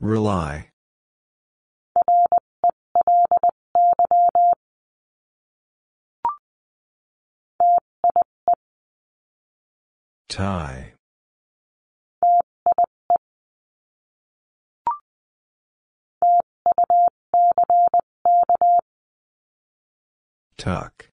[0.00, 0.70] Rely.
[10.28, 10.83] Tie.
[20.64, 21.10] Tuck.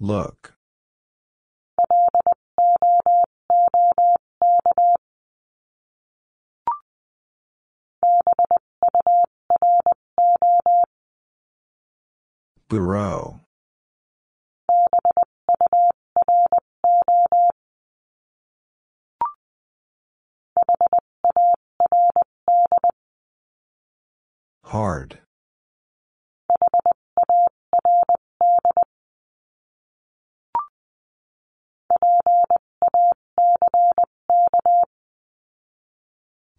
[0.00, 0.54] Look.
[12.70, 13.45] Bureau.
[24.66, 25.20] Hard.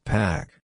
[0.06, 0.62] Pack.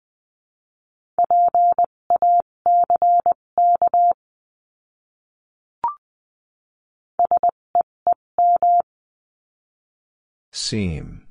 [10.52, 11.31] Seam.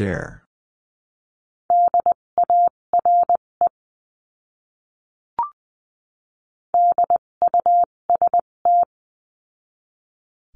[0.00, 0.44] Dare.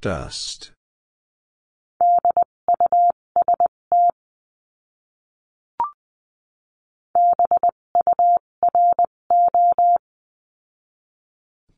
[0.01, 0.71] Dust.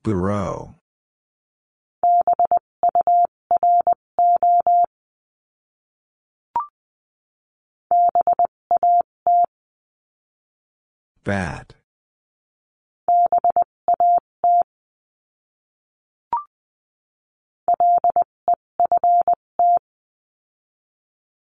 [0.05, 0.77] Bureau.
[11.27, 11.74] Bat.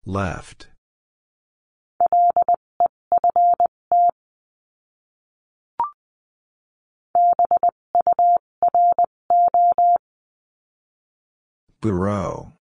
[0.06, 0.68] Left.
[11.82, 12.54] Bureau.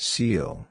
[0.00, 0.68] Seal.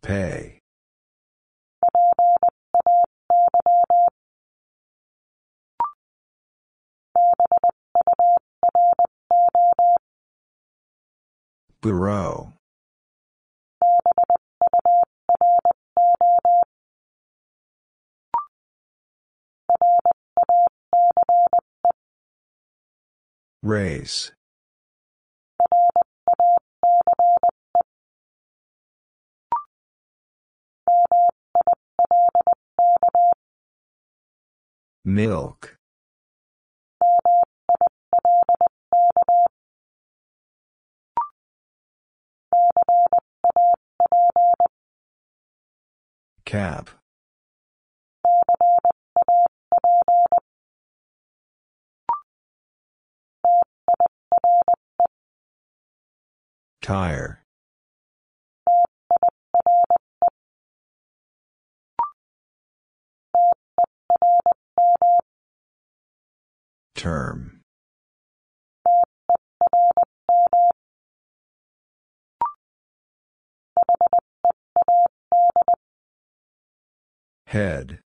[0.00, 0.60] Pay.
[11.82, 12.54] Bureau.
[23.66, 24.30] Race.
[35.04, 35.76] Milk.
[46.44, 46.90] Cap.
[56.82, 57.42] Tire.
[66.94, 67.60] Term.
[77.46, 78.00] Head.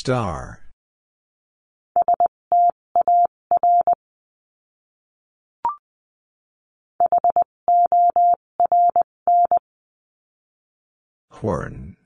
[0.00, 0.60] Star.
[11.30, 11.96] Horn.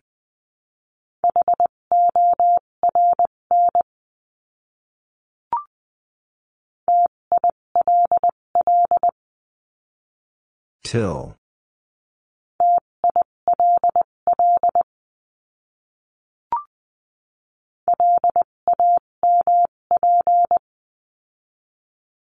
[10.82, 11.36] Till.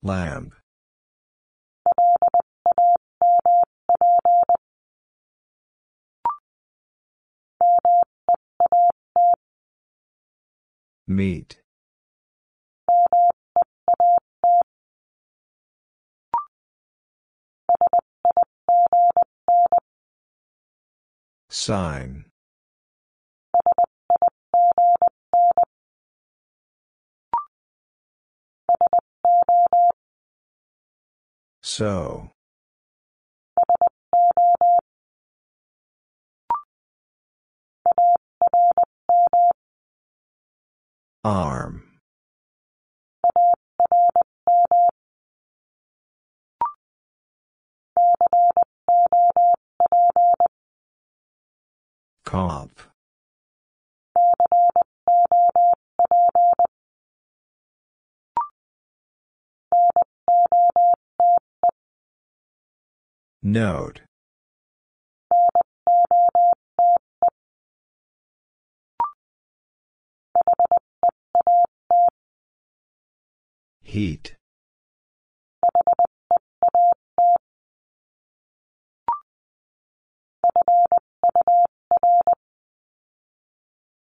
[0.03, 0.53] Lamb.
[11.09, 11.61] Meat.
[21.49, 22.28] Sign.
[31.79, 32.33] So.
[41.23, 41.85] Arm.
[52.25, 52.88] Cop.
[63.51, 64.03] Note.
[73.83, 74.37] Heat.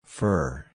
[0.05, 0.73] Fur.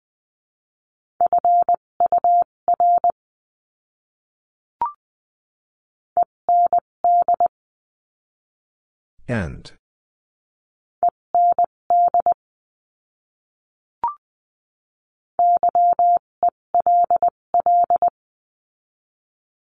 [9.31, 9.71] End.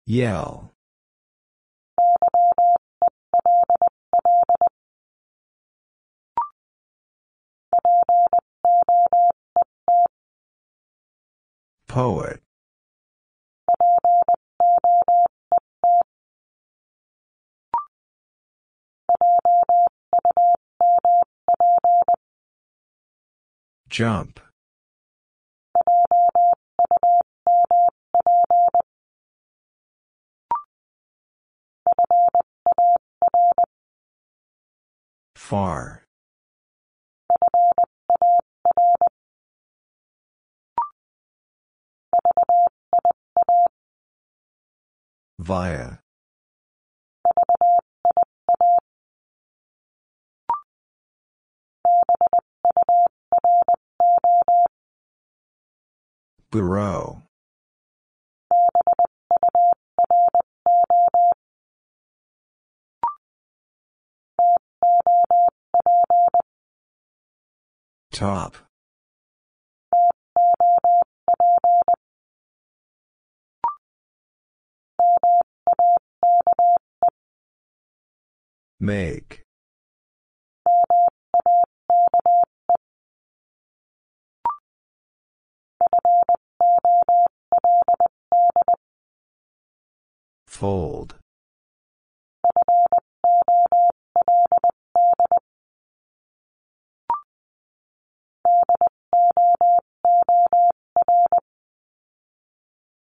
[0.07, 0.71] Yell.
[11.89, 12.48] Poet.
[23.89, 24.41] Jump.
[35.35, 36.05] Far.
[45.39, 46.01] Via.
[56.51, 57.23] Bureau.
[68.11, 68.57] Top.
[78.81, 79.48] Make.
[90.47, 91.15] Fold.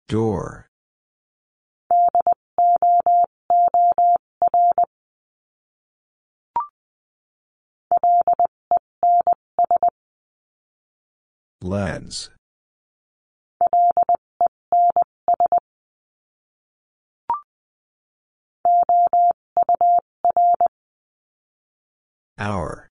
[0.07, 0.67] Door.
[11.61, 12.29] Lens.
[22.37, 22.89] Hour.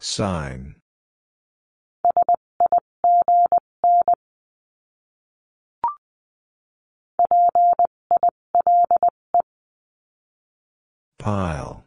[0.00, 0.76] Sign.
[11.18, 11.81] Pile.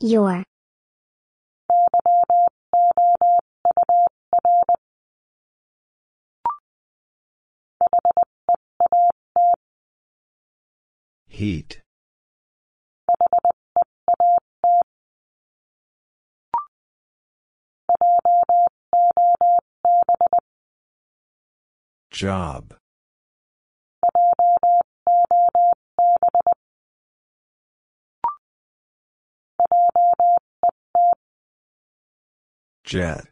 [0.00, 0.44] Your.
[11.28, 11.80] Heat.
[22.10, 22.76] Job.
[32.84, 33.24] Jet.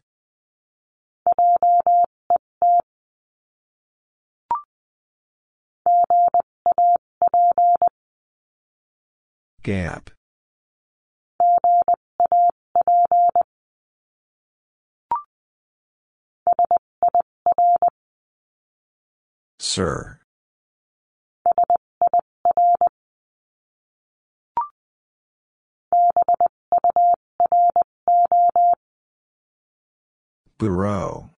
[9.62, 10.10] Gap.
[19.58, 20.22] Sir.
[30.58, 31.30] Bureau.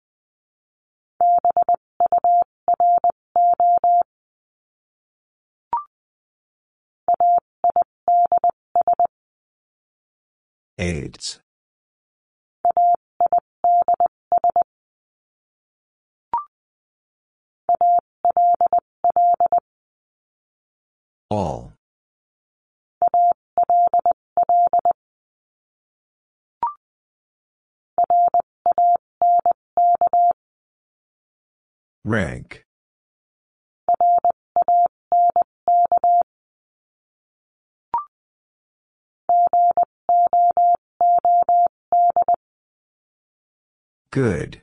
[10.78, 11.40] AIDS.
[21.30, 21.73] All.
[32.04, 32.64] Rank.
[44.10, 44.60] Good.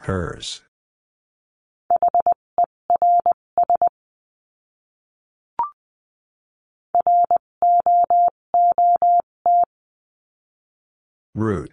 [0.00, 0.62] Hers.
[11.34, 11.72] Root.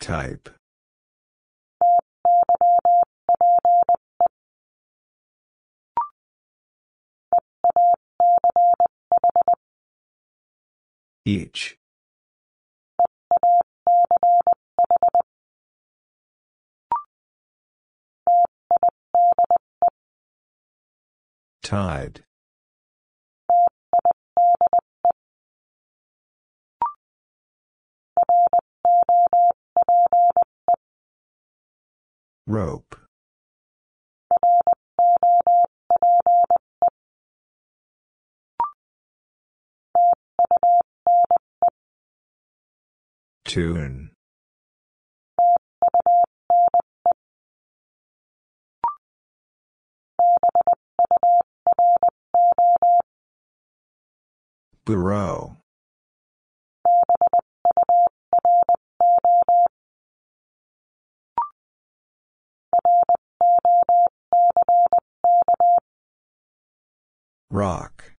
[0.00, 0.48] Type.
[11.24, 11.78] Each.
[21.64, 22.22] Tide.
[32.46, 32.96] Rope.
[43.46, 44.13] Tune.
[54.86, 55.56] Bureau.
[67.50, 68.12] Rock.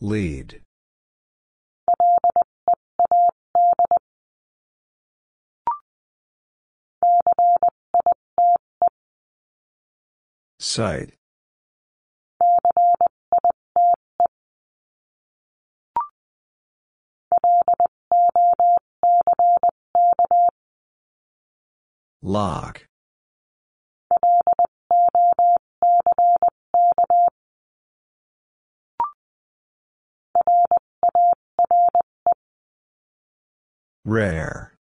[0.00, 0.61] Lead.
[10.62, 11.10] Site.
[22.22, 22.86] Lock.
[34.04, 34.71] Rare.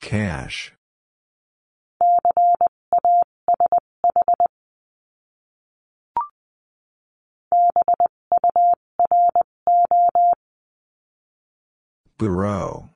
[0.00, 0.72] Cash.
[12.18, 12.90] Bureau.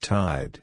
[0.00, 0.62] Tide.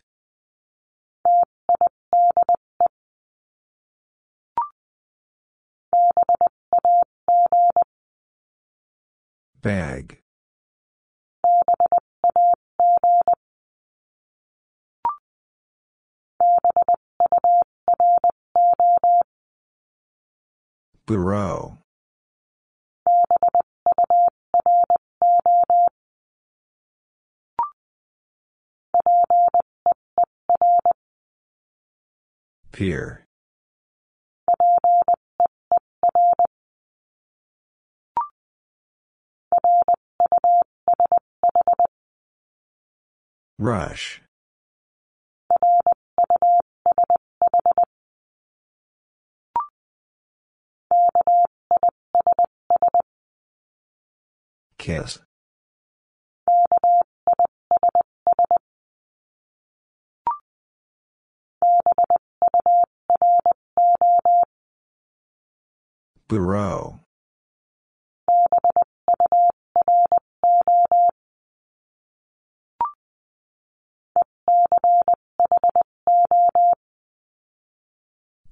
[9.62, 10.20] Bag.
[21.06, 21.78] Bureau.
[32.72, 33.27] Pier.
[43.60, 44.22] Rush.
[54.78, 55.20] Kiss.
[66.28, 67.00] Bureau.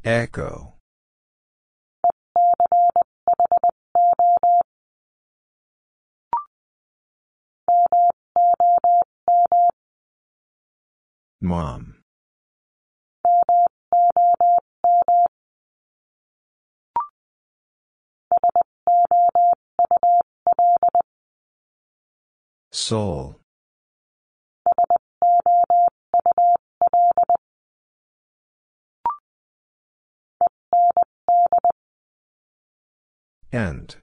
[0.06, 0.76] Echo.
[11.42, 12.04] Mom.
[22.72, 23.42] Soul.
[33.56, 33.96] End.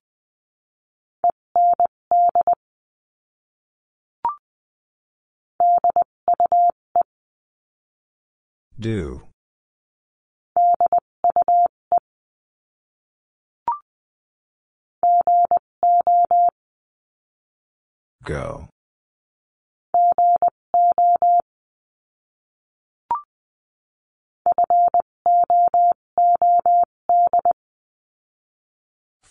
[8.81, 9.25] Do.
[18.25, 18.72] Go.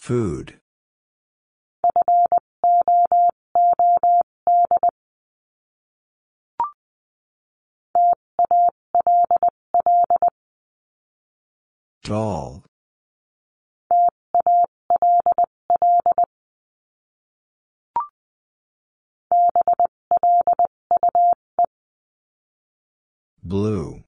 [0.01, 0.59] Food.
[12.03, 12.63] Doll.
[23.43, 24.00] Blue.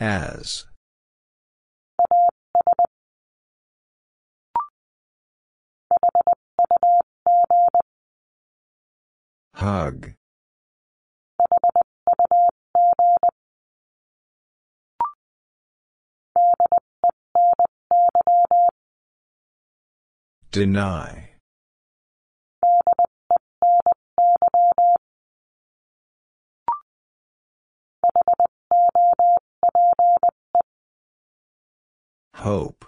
[0.00, 0.64] As.
[9.52, 10.14] Hug.
[20.50, 21.29] Deny.
[32.40, 32.86] Hope.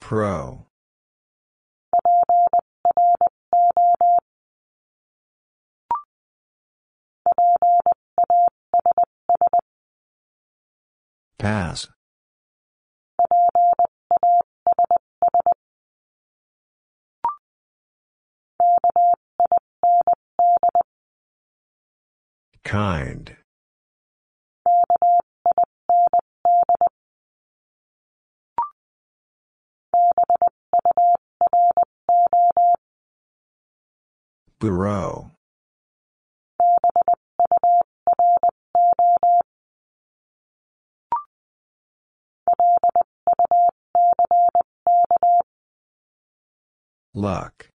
[0.00, 0.64] Pro.
[11.38, 11.88] Pass.
[22.66, 23.36] Kind.
[34.58, 35.30] Bureau.
[47.14, 47.70] Luck.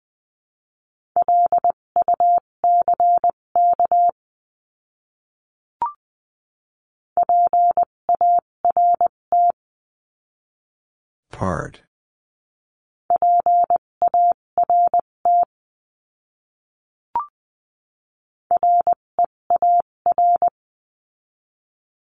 [11.38, 11.82] Part.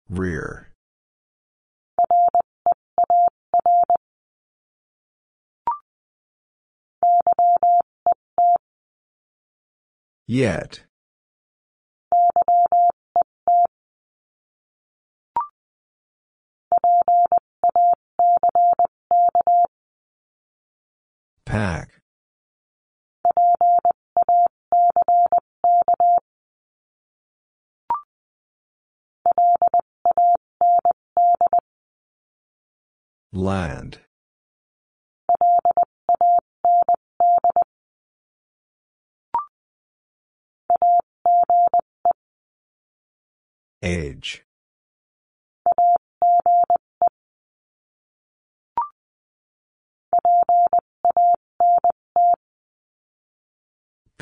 [0.09, 0.73] Rear.
[10.27, 10.83] Yet.
[21.45, 21.89] Pack.
[33.33, 33.99] Land.
[43.81, 44.45] Age.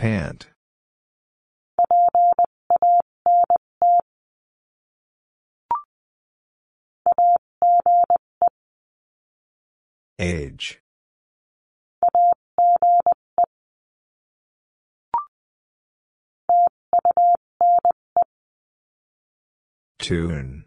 [0.02, 0.48] Pant.
[10.18, 10.82] Age.
[19.99, 20.65] Tune.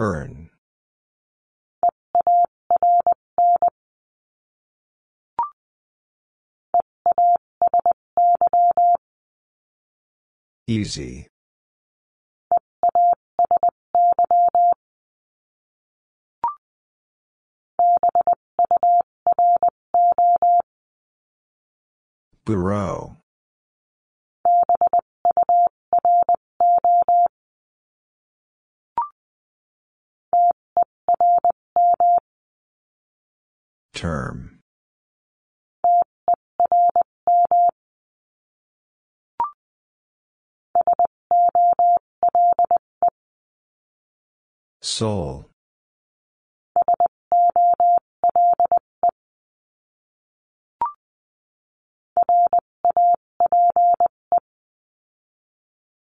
[0.00, 0.48] Earn.
[10.66, 11.28] Easy.
[22.46, 23.19] Bureau.
[33.94, 34.60] Term.
[44.80, 45.50] Soul.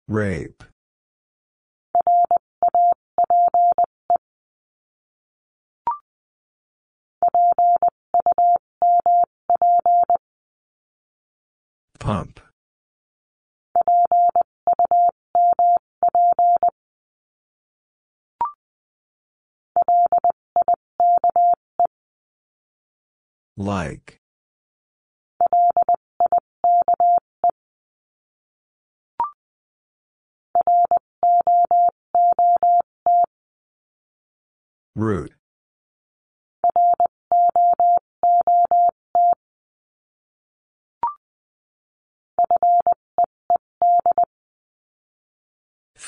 [0.07, 0.63] Rape.
[11.99, 12.41] Pump.
[23.57, 24.21] Like.
[34.95, 35.38] Root.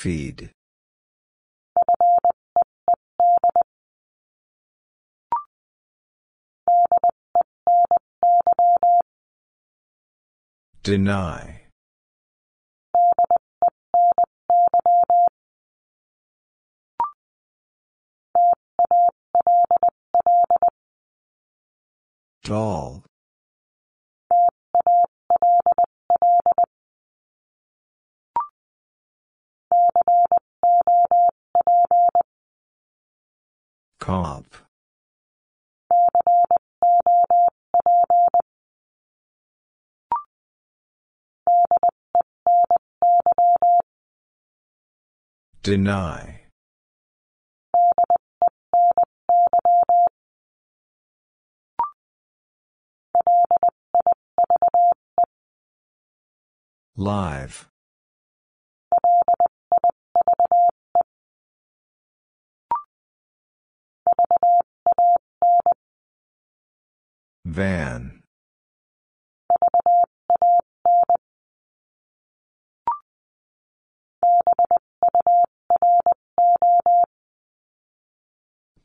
[0.01, 0.51] Feed.
[10.83, 11.60] Deny.
[22.43, 23.05] Doll.
[33.99, 34.47] Cop.
[45.63, 46.40] Deny.
[57.01, 57.67] Live.
[67.47, 68.23] Van.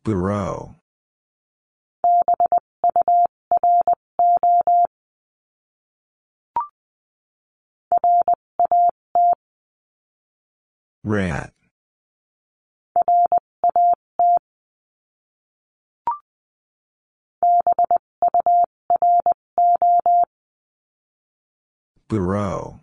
[0.05, 0.75] Bureau.
[11.03, 11.53] Rat.
[22.07, 22.79] Bureau.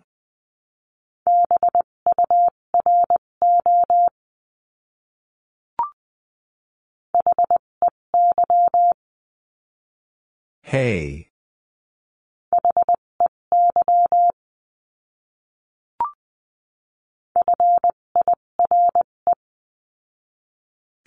[10.61, 11.32] Hey.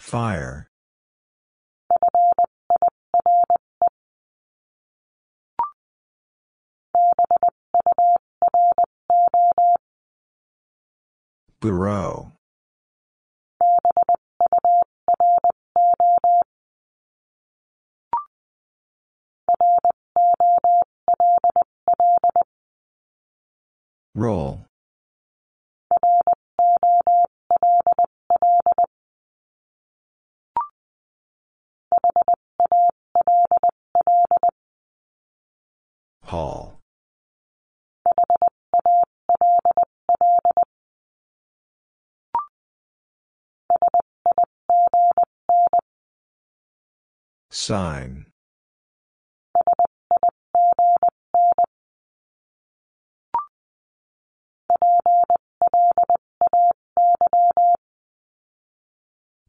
[0.07, 0.69] Fire.
[11.61, 12.31] Bureau.
[24.15, 24.67] Roll.
[36.27, 36.81] Hall.
[47.51, 48.27] Sign.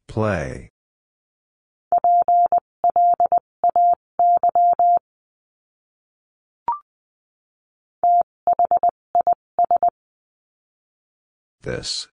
[0.08, 0.72] Play.
[11.68, 12.07] This.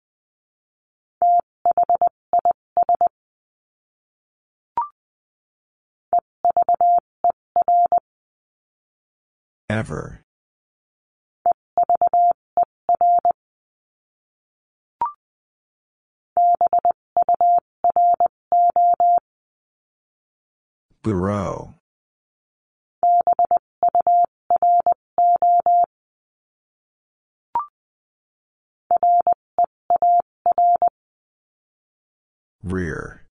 [9.69, 10.25] Ever.
[21.01, 21.75] Bureau.
[32.65, 33.21] Rear.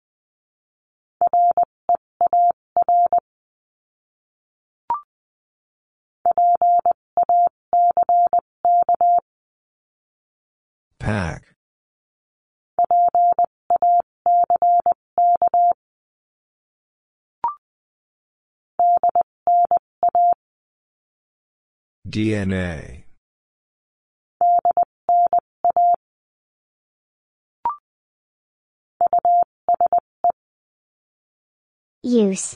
[11.01, 11.43] Pack.
[22.09, 23.03] DNA.
[32.05, 32.55] Use.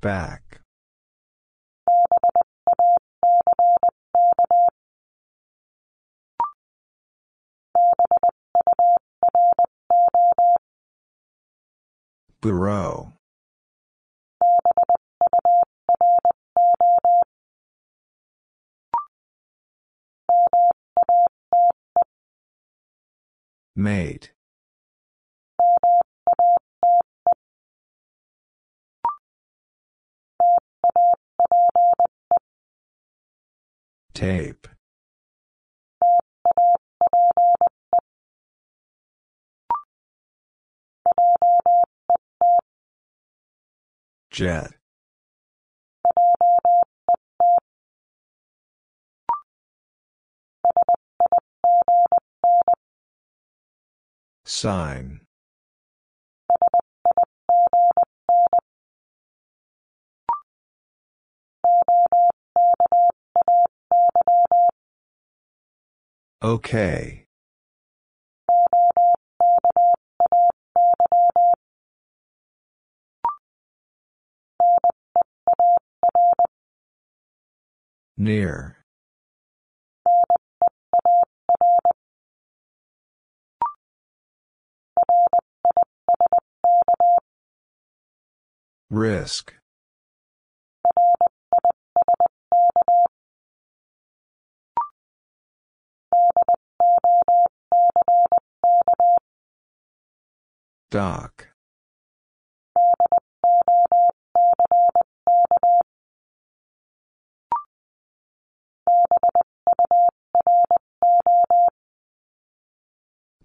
[0.00, 0.60] Back.
[12.40, 13.15] Bureau.
[23.78, 24.32] Mate.
[34.14, 34.66] Tape.
[44.30, 44.72] Jet.
[54.56, 55.20] Sign.
[66.42, 67.26] Okay.
[78.16, 78.75] Near.
[88.90, 89.52] Risk.
[100.90, 101.48] Dock.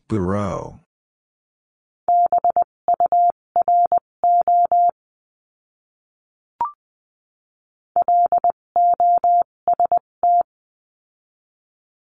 [0.07, 0.80] Bureau.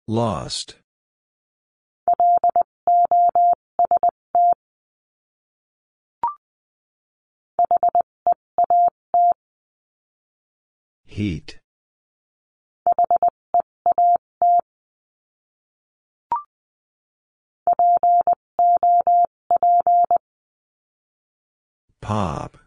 [0.08, 0.76] Lost.
[11.04, 11.58] Heat.
[22.00, 22.65] Pop.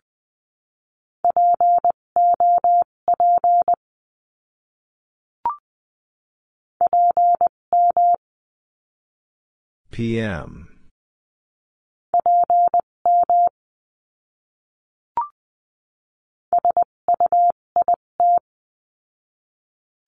[10.00, 10.70] PM.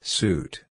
[0.01, 0.63] Suit.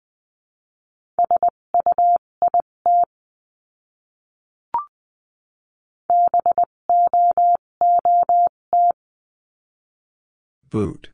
[10.69, 11.09] Boot.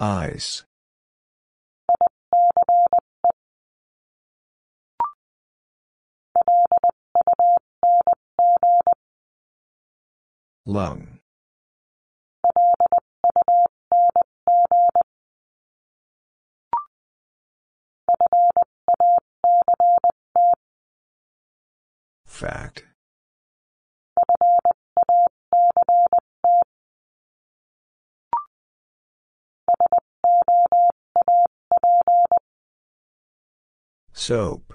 [0.00, 0.64] Ice.
[10.66, 11.20] Lung.
[22.26, 22.84] Fact.
[34.12, 34.74] Soap.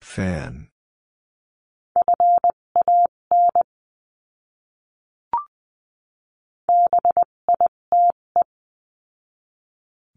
[0.00, 0.68] Fan.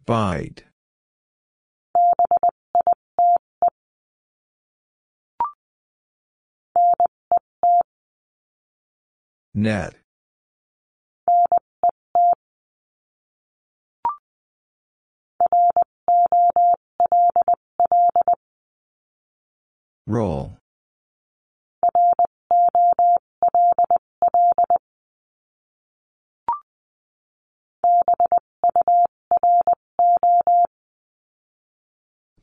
[0.05, 0.65] Bite.
[9.57, 9.95] Net.
[20.05, 20.57] Roll.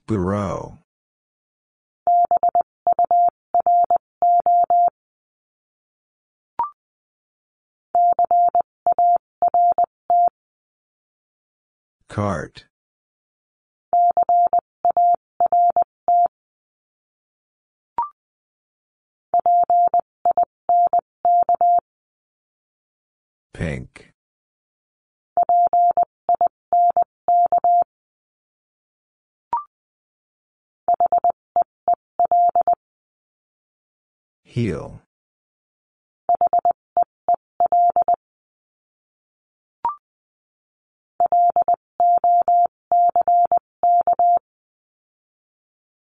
[0.06, 0.78] Bureau.
[12.08, 12.66] Cart.
[23.54, 24.12] Pink.
[34.42, 35.01] Heel.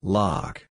[0.06, 0.66] Lock.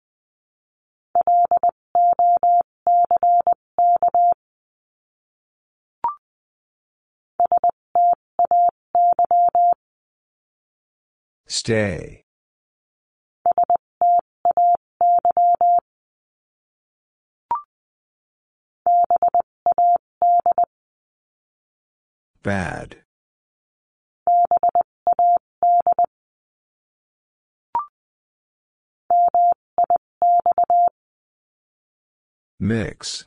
[11.46, 12.22] Stay.
[22.42, 23.02] Bad.
[32.60, 33.24] Mix.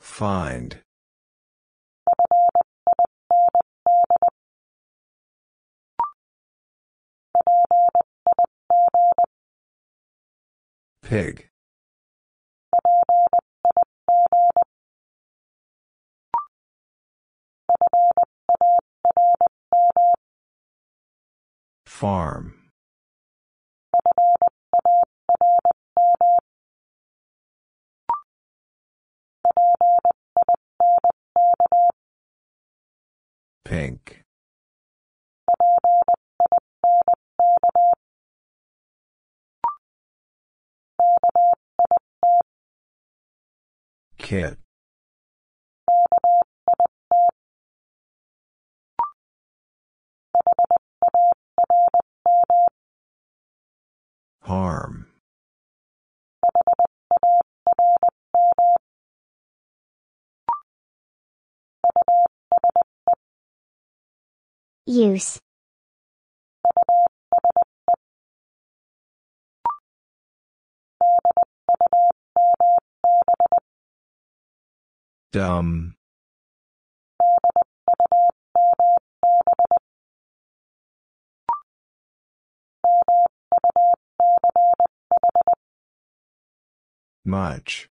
[0.00, 0.82] Find.
[11.02, 11.49] Pig.
[22.00, 22.54] Farm.
[33.66, 34.22] Pink.
[44.16, 44.56] Kit.
[54.42, 55.06] Harm.
[64.86, 65.38] Use.
[75.32, 75.94] Dumb.
[87.30, 87.88] Much.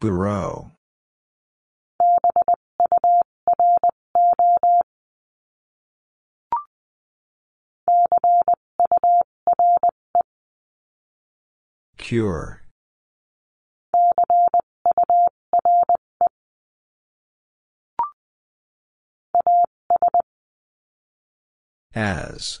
[0.00, 0.72] Bureau.
[11.96, 12.62] Cure.
[21.94, 22.60] As.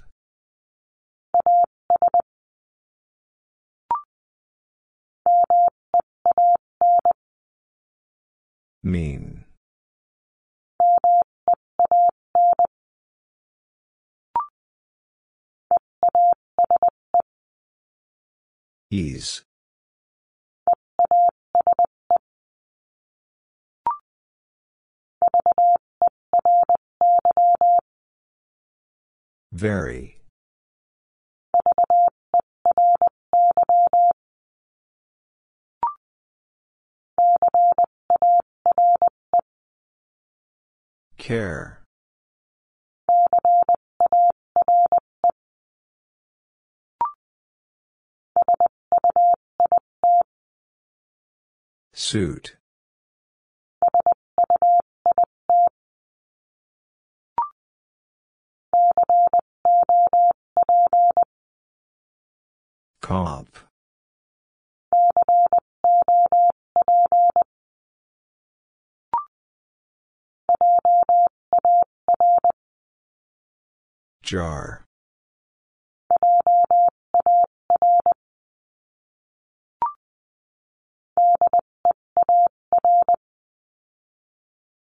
[8.82, 9.44] Mean.
[18.90, 19.42] Ease.
[29.58, 30.20] Very.
[41.16, 41.82] Care.
[51.92, 52.54] Suit.
[63.00, 63.48] Cop.
[74.22, 74.84] Jar.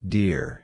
[0.07, 0.62] Dear.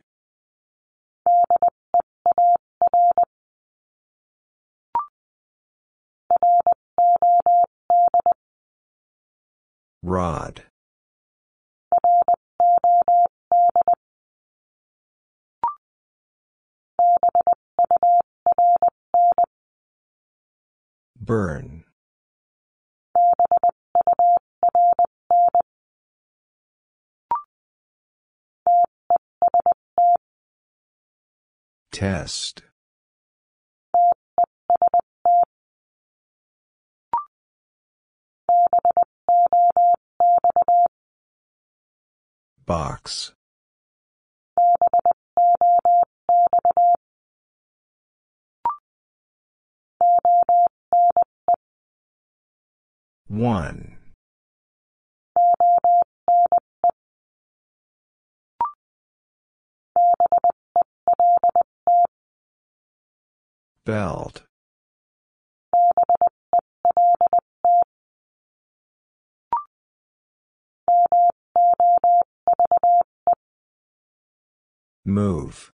[10.03, 10.63] Rod.
[21.21, 21.85] Burn.
[31.91, 32.63] Test.
[42.67, 43.33] Box.
[53.29, 53.97] One.
[63.85, 64.48] Belt.
[75.09, 75.73] Move.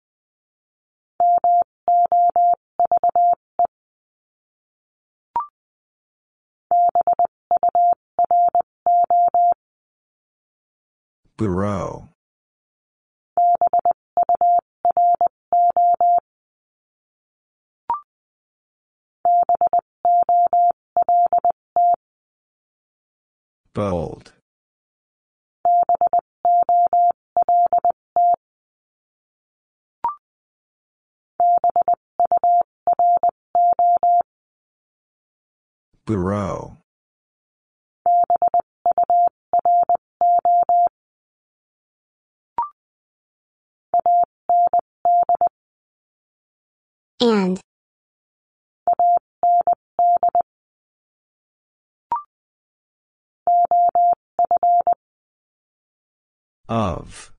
[11.37, 12.11] Bureau.
[23.73, 24.34] Bold.
[36.07, 36.79] Bureau.
[47.21, 47.61] And.
[56.69, 57.34] Of.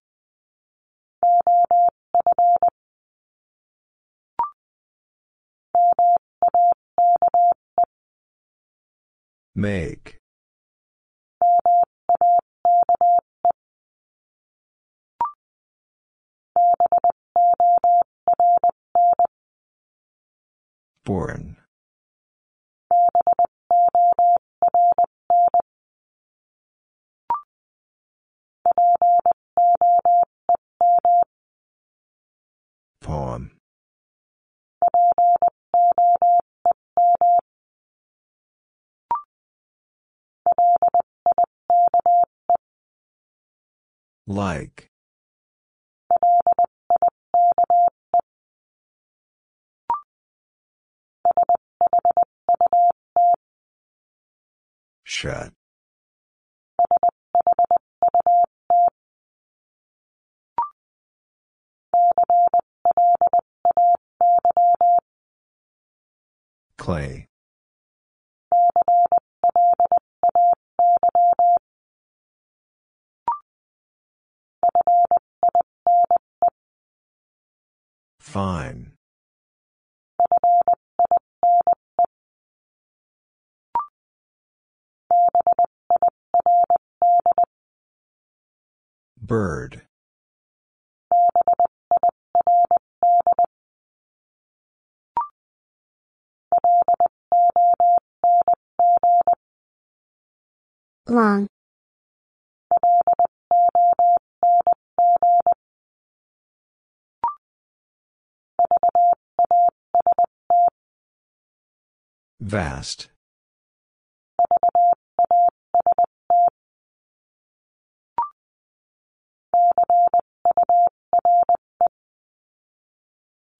[9.57, 10.17] Make.
[21.05, 21.55] Born.
[32.99, 33.51] Poem.
[44.27, 44.89] Like.
[55.03, 55.53] Shut.
[66.77, 67.27] Clay.
[78.35, 78.91] Fine.
[89.21, 89.83] Bird.
[101.07, 101.47] Long.
[112.39, 113.09] Vast.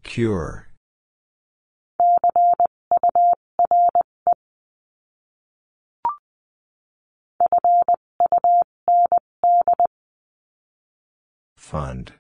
[0.03, 0.67] Cure.
[11.55, 12.13] Fund.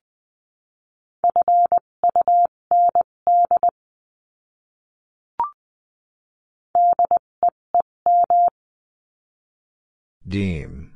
[10.35, 10.91] Deem.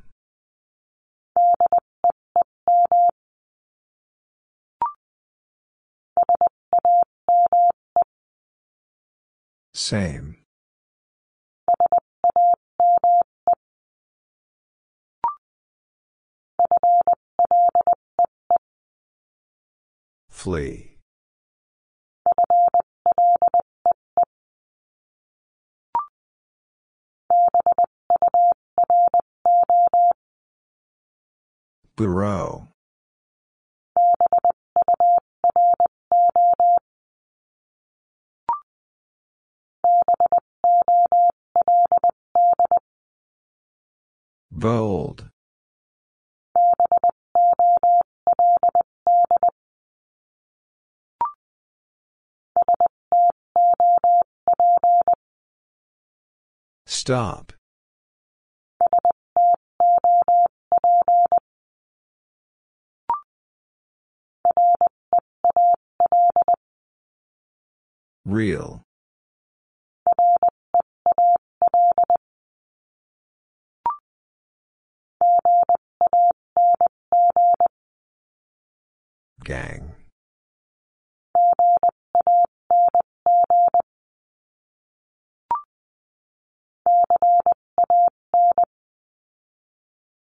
[9.72, 10.44] Same.
[20.28, 20.89] Flee.
[32.00, 32.66] Bureau.
[44.50, 45.28] Bold.
[56.86, 57.52] Stop.
[68.24, 68.84] Real.
[79.44, 79.94] Gang.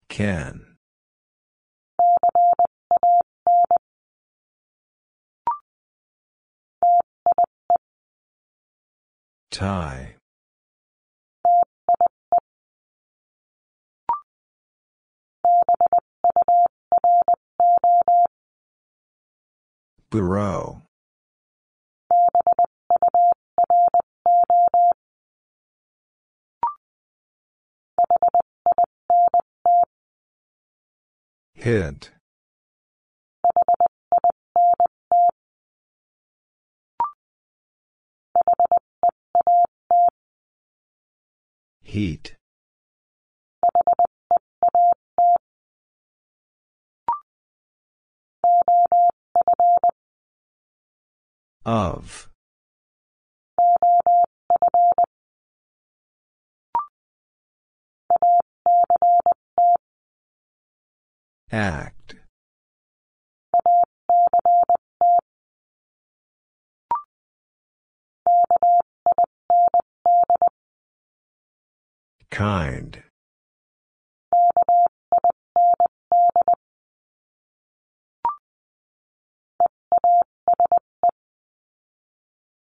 [0.10, 0.67] Can.
[9.58, 10.14] Tie.
[20.12, 20.84] Bureau.
[31.56, 32.12] Hint.
[41.98, 42.36] Heat.
[51.66, 52.30] Of.
[61.52, 61.97] Act.
[72.38, 73.02] Kind.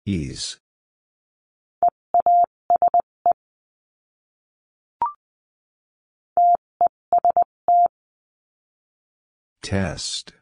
[0.05, 0.57] Ease.
[9.61, 10.33] Test.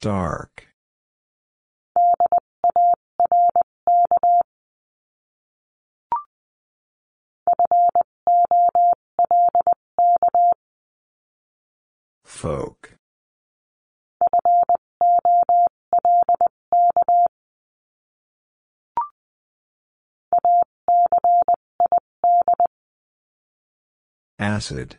[0.00, 0.68] Dark.
[12.24, 12.98] Folk.
[24.38, 24.98] Acid.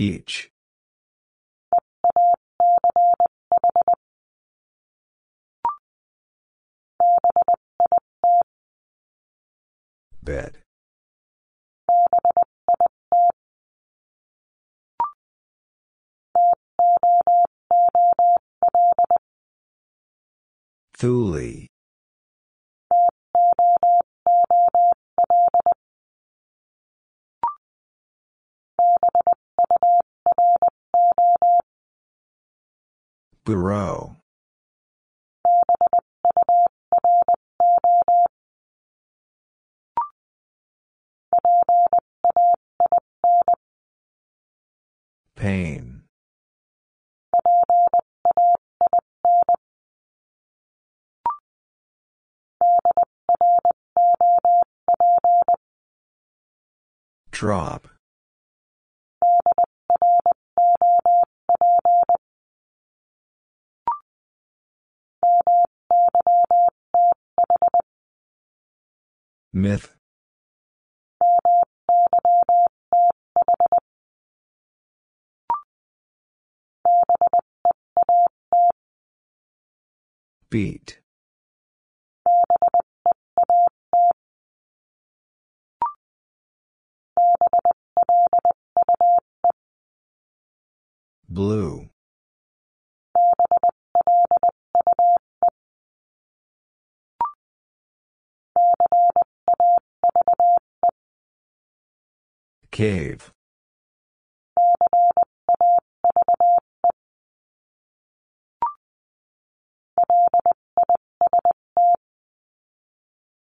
[0.00, 0.48] Each.
[10.22, 10.58] Bed.
[20.96, 21.66] Thule.
[33.48, 34.14] Bureau.
[45.34, 46.02] Pain.
[57.30, 57.88] Drop.
[69.52, 69.96] Myth.
[80.50, 81.00] Beat.
[91.28, 91.90] Blue.
[102.78, 103.32] Cave.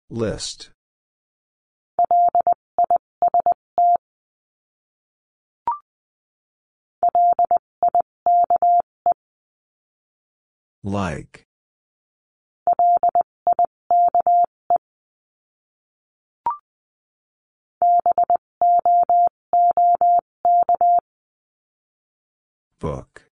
[0.08, 0.70] List.
[10.82, 11.46] Like.
[22.78, 23.30] Book.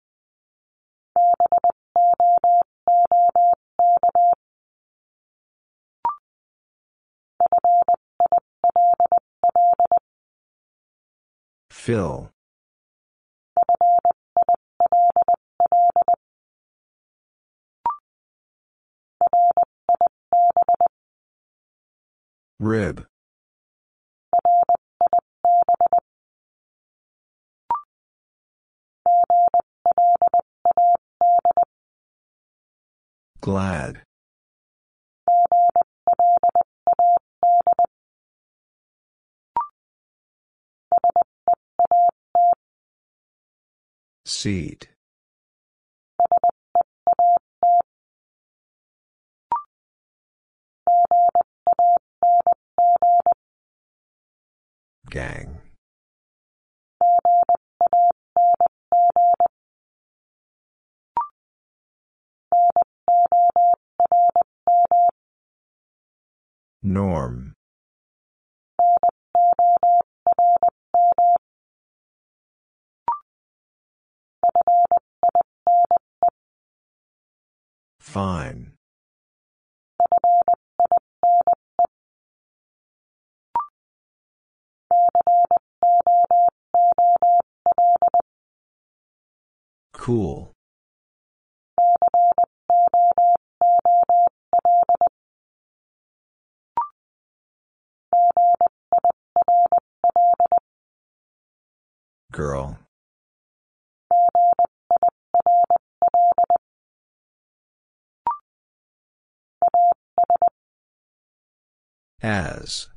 [11.69, 12.29] Fill.
[22.59, 23.05] Rib.
[33.41, 34.03] Glad.
[44.25, 44.87] Seat.
[55.09, 55.62] Gang.
[66.85, 67.53] Norm.
[77.99, 78.73] Fine.
[89.93, 90.51] Cool.
[102.31, 102.79] Girl.
[112.23, 112.87] As.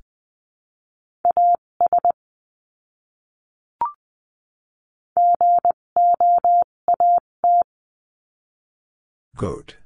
[9.37, 9.77] Goat.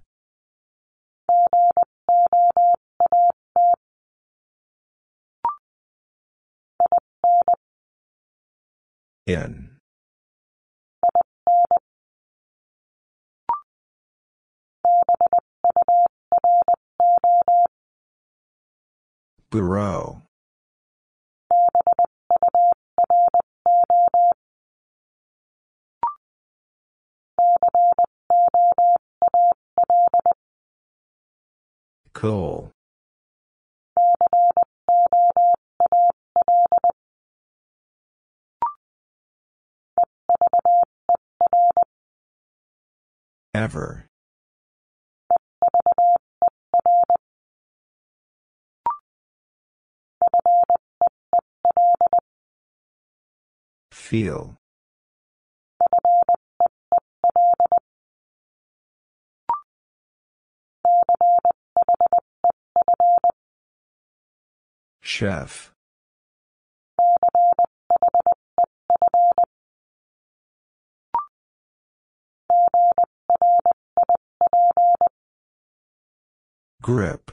[9.31, 9.70] In.
[19.51, 20.23] Bureau.
[32.12, 32.73] Coal.
[43.55, 44.07] Ever.
[53.91, 54.57] Feel.
[65.01, 65.73] Chef.
[76.82, 77.32] Grip.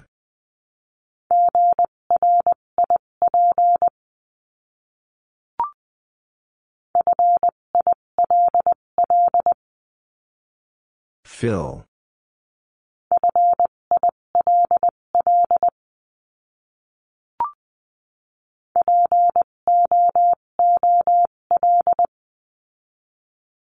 [11.23, 11.85] Fill.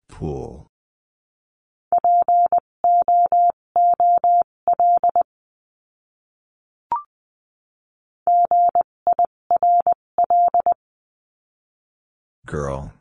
[0.08, 0.73] Pool.
[12.46, 12.92] Girl.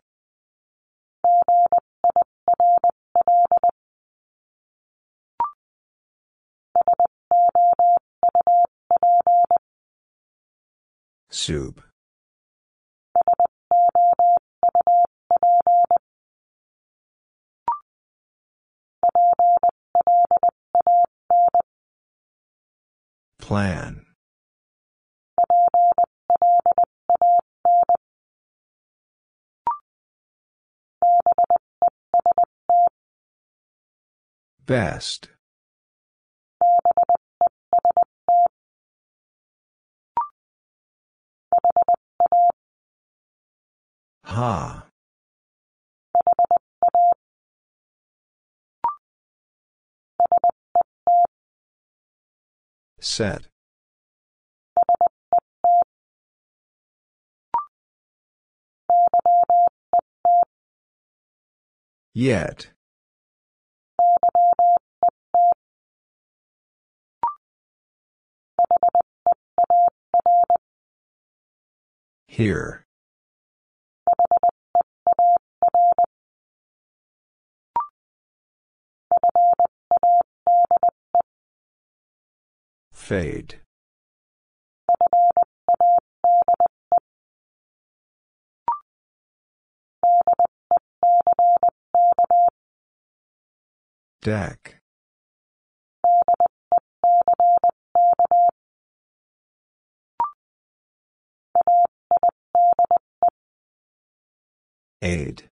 [11.29, 11.83] Soup.
[23.43, 24.05] Plan.
[34.65, 35.27] Best.
[44.23, 44.82] Ha.
[53.03, 53.47] Set.
[62.13, 62.67] Yet.
[72.27, 72.85] Here.
[83.03, 83.55] Fade.
[94.21, 94.79] Deck.
[105.01, 105.49] Aid.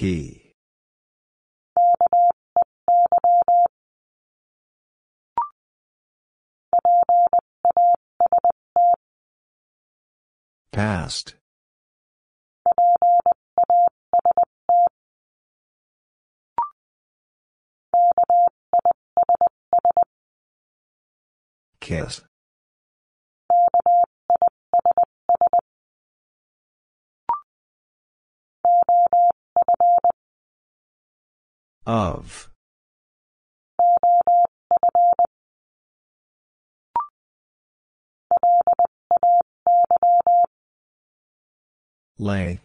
[0.00, 0.54] Key.
[10.72, 11.34] Past.
[21.80, 22.22] Kiss.
[31.90, 32.48] Of.
[42.16, 42.60] Lay.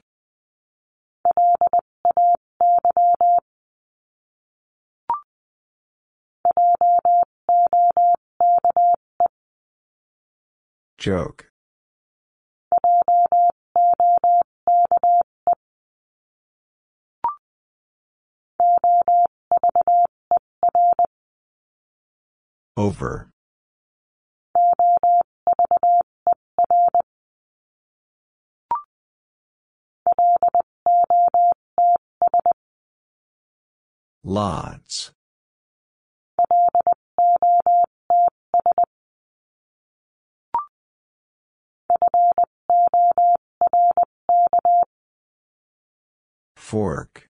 [10.99, 11.49] Joke.
[22.77, 23.29] Over.
[34.23, 35.11] Lots.
[46.57, 47.29] Fork.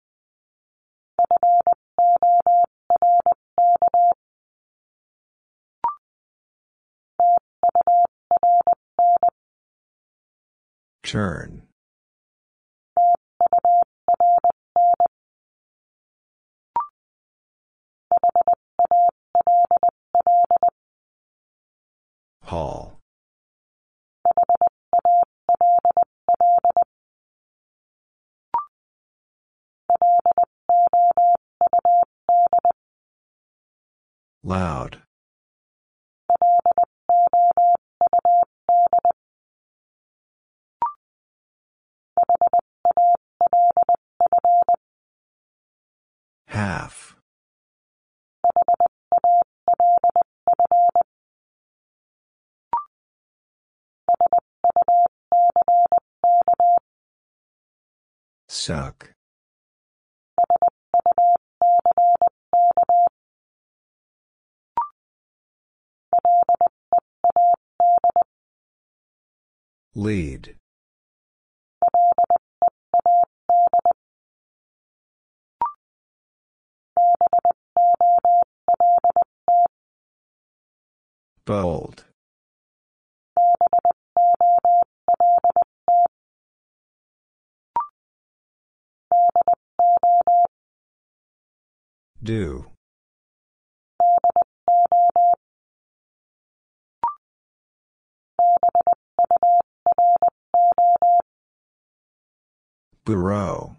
[11.04, 11.64] Turn.
[22.42, 23.00] Hall.
[34.46, 35.02] Loud.
[46.48, 47.16] Half.
[58.50, 59.13] Suck.
[69.96, 70.56] Lead.
[81.46, 82.06] Bold.
[92.24, 92.73] Do.
[103.06, 103.78] Bureau.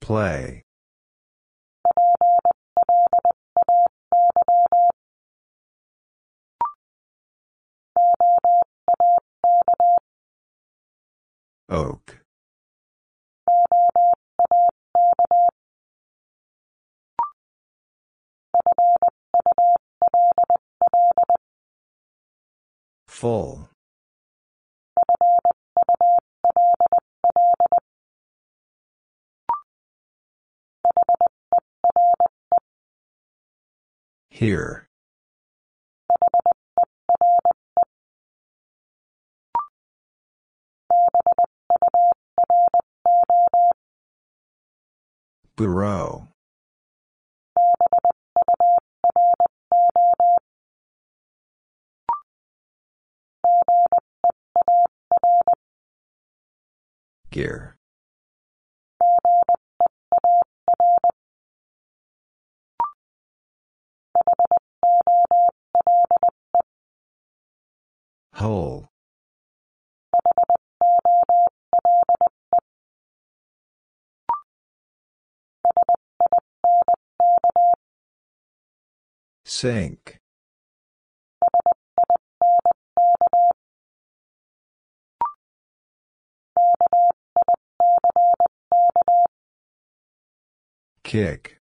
[0.00, 0.64] Play.
[11.70, 12.23] Oak.
[23.06, 23.68] Full.
[34.30, 34.88] Here.
[45.56, 46.33] Bureau.
[57.34, 57.74] Gear.
[68.34, 68.88] Whole.
[79.44, 80.20] Sink.
[91.02, 91.58] Kick.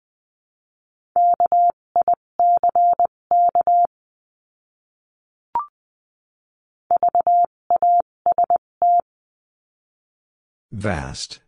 [10.71, 11.39] Vast.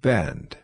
[0.00, 0.58] Bend.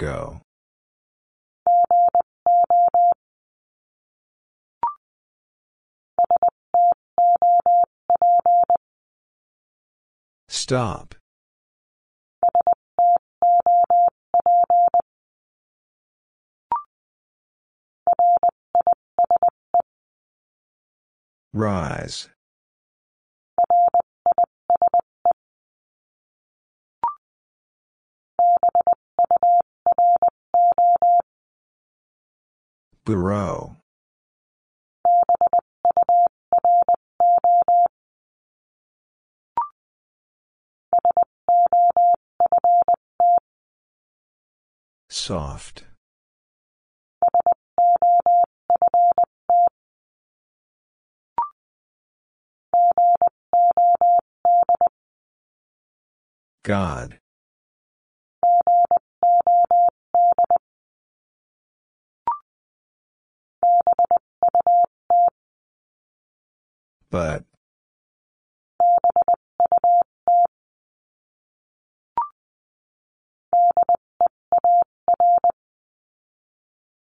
[0.00, 0.40] Go.
[10.48, 11.16] Stop.
[21.52, 22.30] Rise.
[33.04, 33.76] Bureau.
[45.08, 45.84] Soft.
[56.62, 57.19] God.
[67.10, 67.44] But.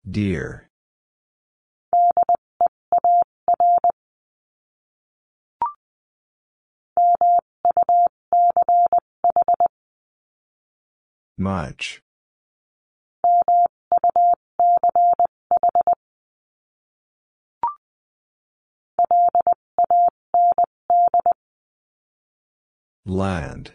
[0.09, 0.69] Dear.
[11.37, 12.01] Much.
[23.05, 23.73] Land.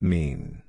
[0.00, 0.62] Mean.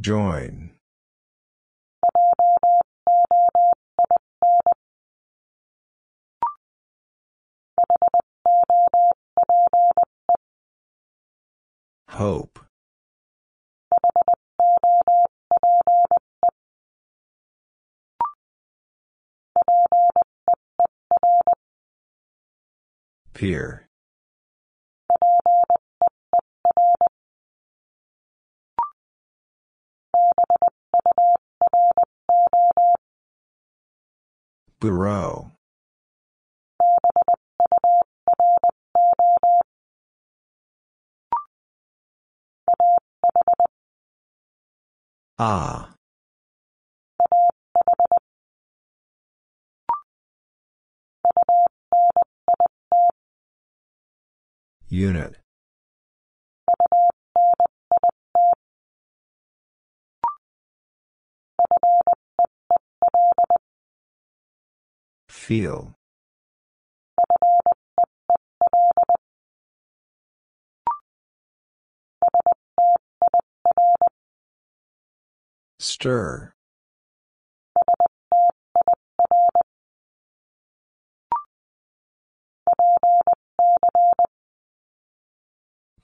[0.00, 0.75] Join.
[12.08, 12.60] Hope.
[23.34, 23.86] Peer.
[34.80, 35.55] Bureau.
[45.38, 45.94] Ah.
[54.88, 55.36] Unit.
[65.28, 65.95] Feel.
[75.78, 76.54] Stir.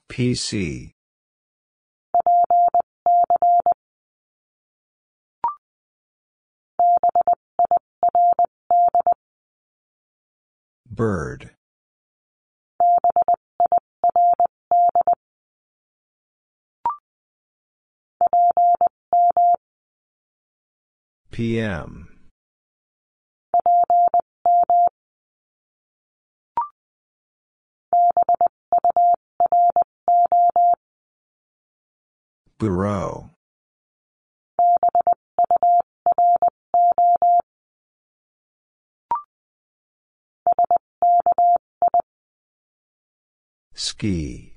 [0.08, 0.92] PC.
[10.90, 11.51] Bird.
[21.32, 22.08] PM.
[32.58, 33.30] Bureau.
[43.74, 44.51] Ski.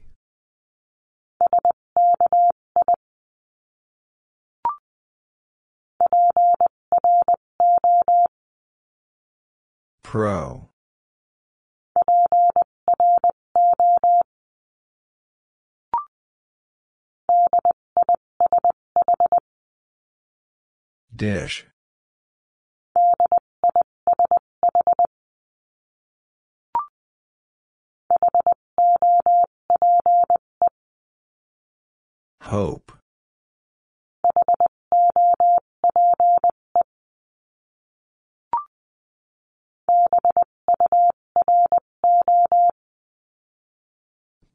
[10.04, 10.70] Pro.
[21.16, 21.66] Dish.
[32.42, 32.95] Hope.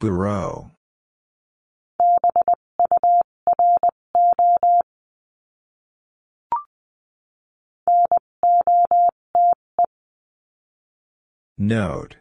[0.00, 0.70] Bureau.
[11.58, 12.16] Note.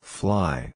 [0.00, 0.72] Fly.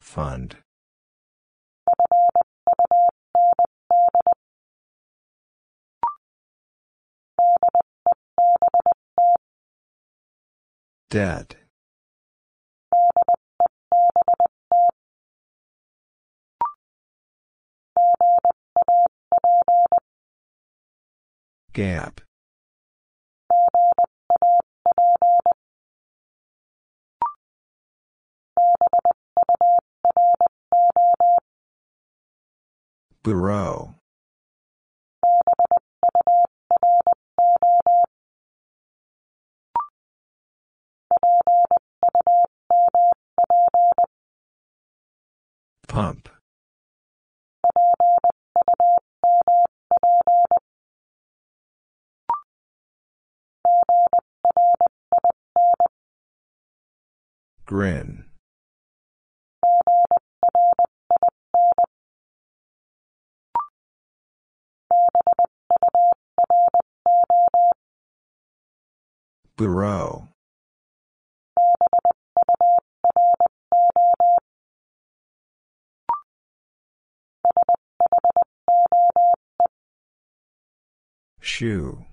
[0.00, 0.56] Fund.
[11.10, 11.56] Debt.
[21.72, 22.23] Gap.
[33.22, 33.94] Bureau.
[45.88, 46.28] Pump.
[57.64, 58.24] Grin.
[69.56, 70.28] Bureau.
[81.40, 82.04] Shoe.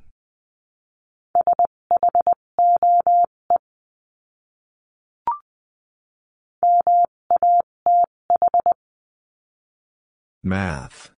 [10.43, 11.10] Math.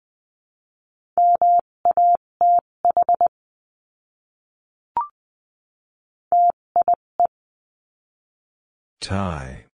[9.02, 9.66] Tie.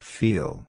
[0.00, 0.68] Feel.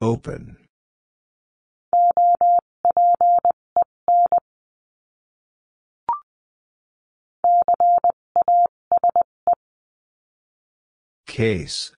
[0.00, 0.68] Open.
[11.38, 11.92] Case.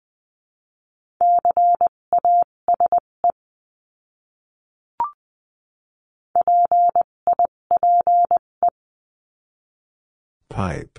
[10.50, 10.98] Pipe.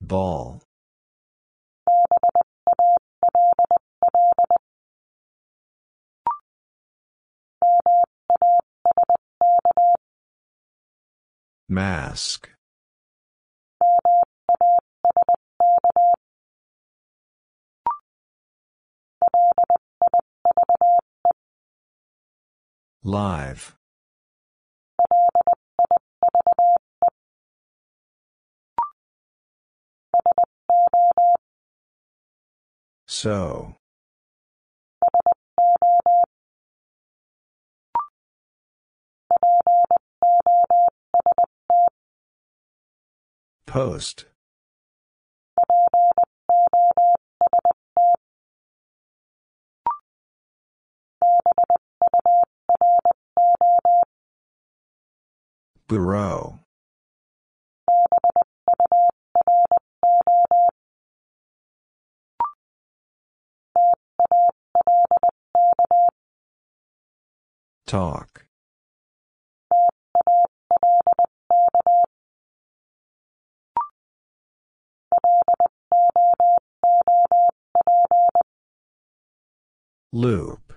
[0.00, 0.65] Ball.
[11.68, 12.50] Mask.
[23.02, 23.76] Live.
[33.06, 33.76] So.
[43.76, 44.24] Post.
[55.88, 56.60] Bureau.
[67.86, 68.45] Talk.
[80.12, 80.72] Loop.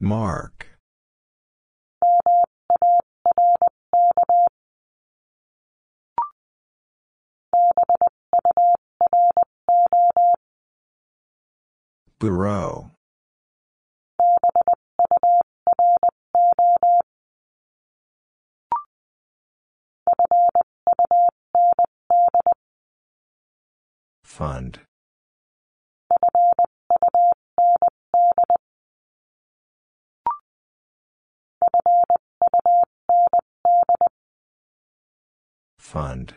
[0.00, 0.66] Mark.
[12.18, 12.90] Bureau.
[24.40, 24.80] Fund.
[35.78, 36.34] Fund.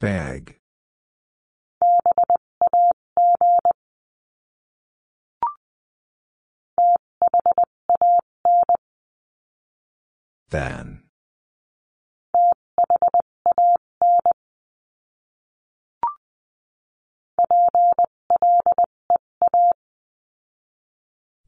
[0.00, 0.63] Bag.
[10.54, 11.02] Than.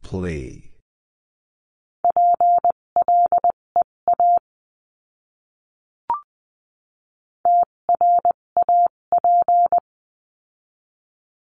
[0.03, 0.73] Plea.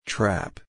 [0.06, 0.60] Trap.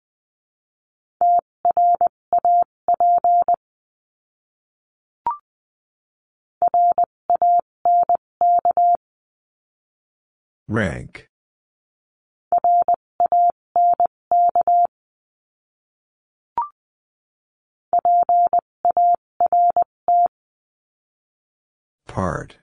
[10.69, 11.27] Rank.
[22.05, 22.59] Part.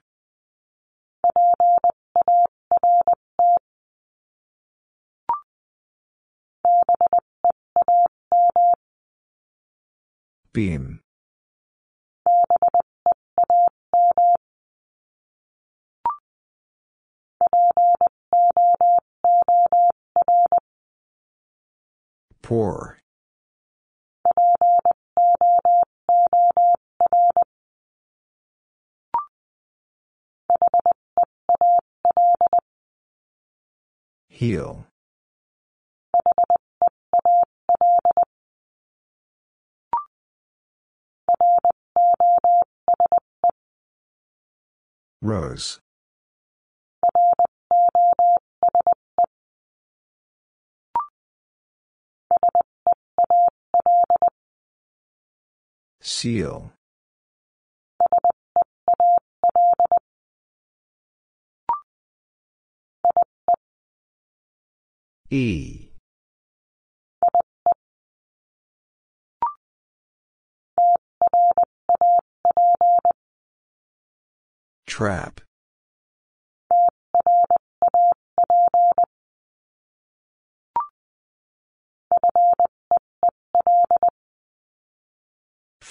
[10.53, 11.01] Beam.
[22.47, 22.97] Poor.
[34.29, 34.87] Heal.
[45.21, 45.81] Rose.
[56.09, 56.71] Seal.
[65.29, 65.89] E.
[74.85, 75.41] Trap.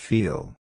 [0.06, 0.56] Feel.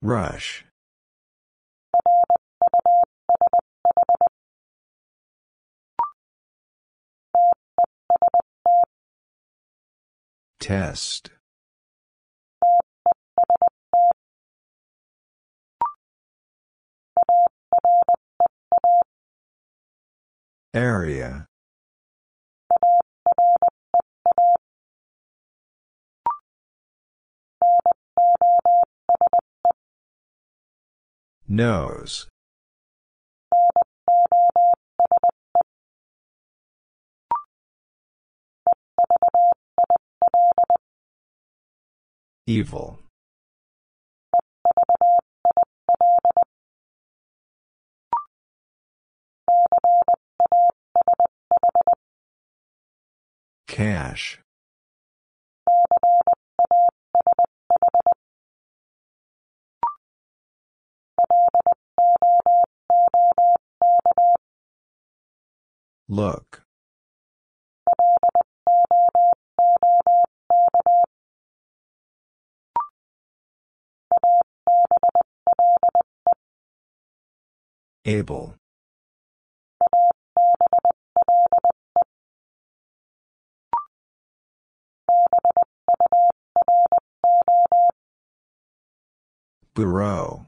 [0.00, 0.64] Rush.
[10.60, 11.30] Test.
[20.78, 21.44] Area.
[31.48, 32.28] Nose.
[42.46, 43.00] Evil.
[53.78, 54.40] Cash.
[66.08, 66.64] Look.
[78.04, 78.57] Able.
[89.74, 90.46] Bureau.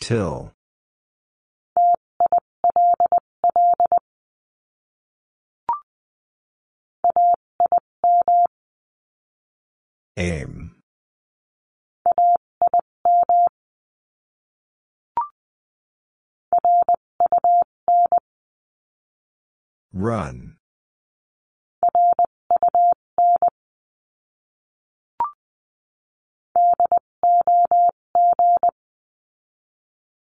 [0.00, 0.52] Till.
[10.16, 10.69] Aim.
[19.92, 20.56] Run.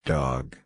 [0.05, 0.57] Dog.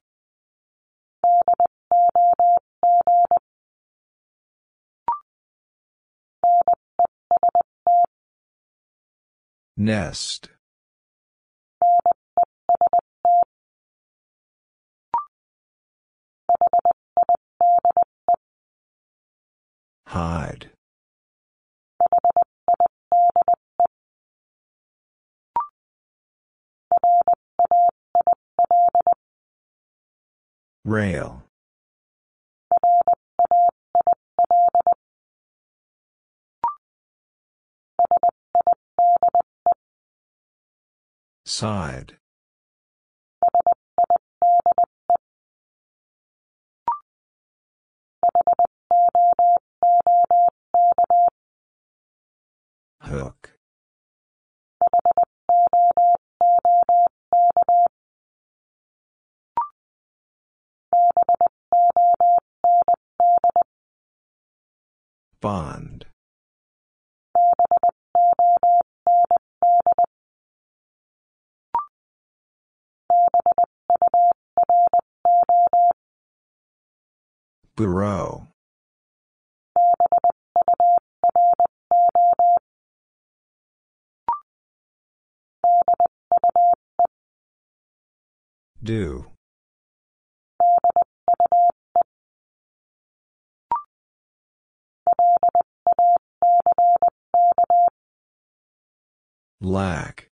[9.76, 10.48] Nest.
[20.16, 20.70] Hide.
[30.86, 31.42] Rail.
[41.44, 42.16] Side.
[65.40, 66.06] Bond.
[77.76, 78.48] Bureau.
[88.82, 89.35] Do.
[99.60, 100.28] Lack.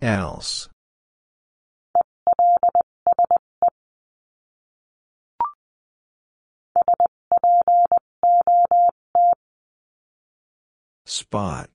[0.00, 0.68] Else.
[11.04, 11.68] Spot.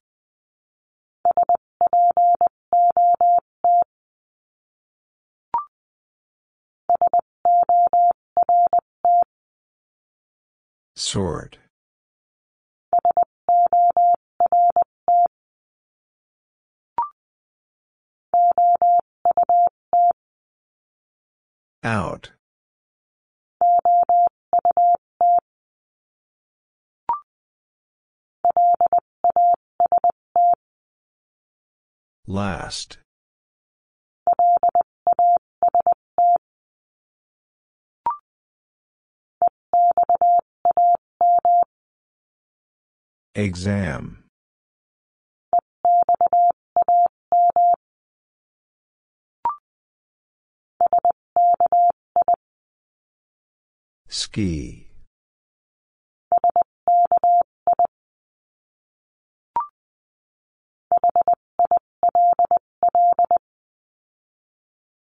[10.95, 11.57] Sort.
[21.83, 22.31] Out.
[32.25, 33.02] Last.
[43.35, 44.23] Exam.
[54.07, 54.87] Ski.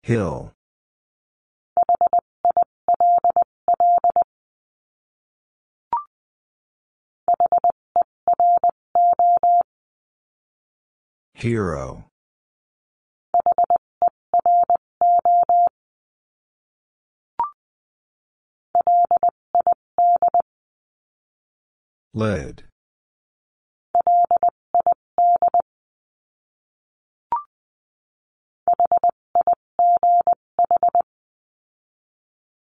[0.03, 0.53] Hill.
[11.39, 12.05] Hero.
[22.13, 22.65] Lid.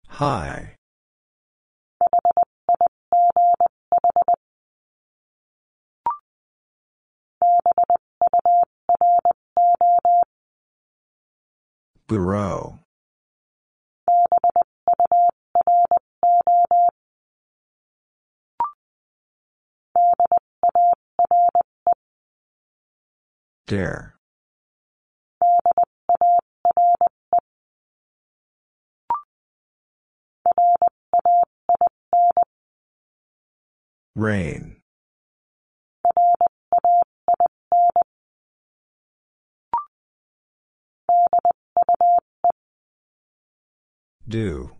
[0.09, 0.78] High.
[12.09, 12.79] Bureau.
[23.67, 24.15] Dare.
[34.17, 34.78] Rain.
[44.29, 44.71] Do.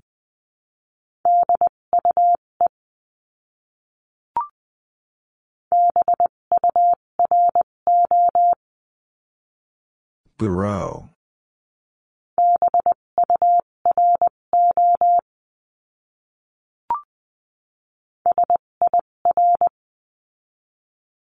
[10.37, 11.09] Bureau.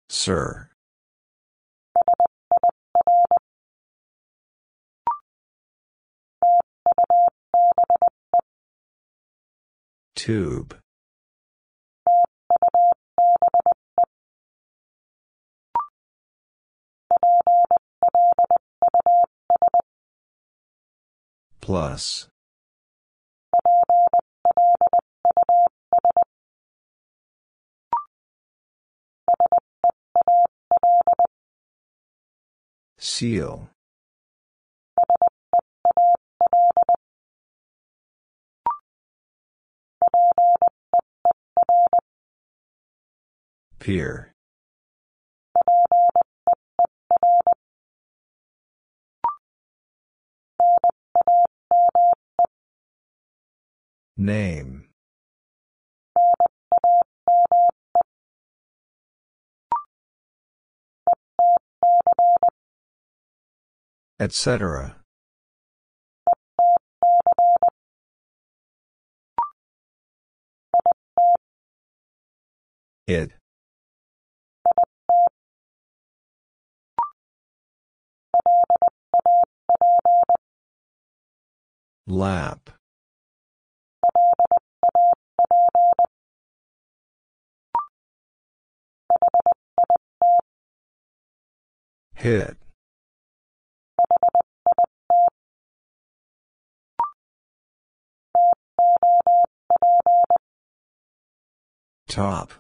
[0.10, 0.69] Sir.
[10.20, 10.76] Tube.
[21.62, 22.28] Plus.
[32.98, 33.70] Seal.
[43.80, 44.34] Pier.
[54.18, 54.90] Name.
[64.20, 64.99] Etc.
[73.10, 73.32] It.
[82.06, 82.70] Lap.
[92.14, 92.58] Hit.
[102.08, 102.52] Top.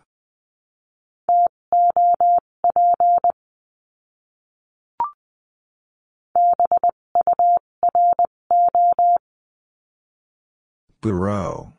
[11.01, 11.73] Bureau.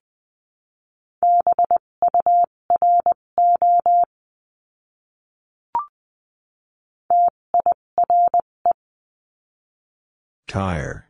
[10.49, 11.07] Tire.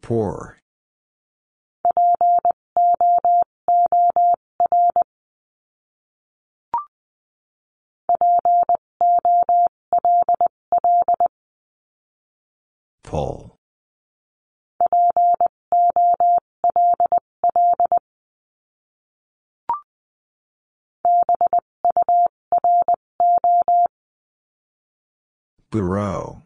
[0.00, 0.59] Poor.
[13.10, 13.58] Pull.
[25.72, 26.42] Bureau.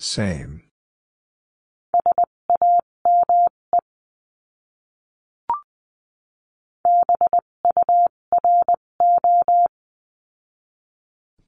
[0.00, 0.64] Same.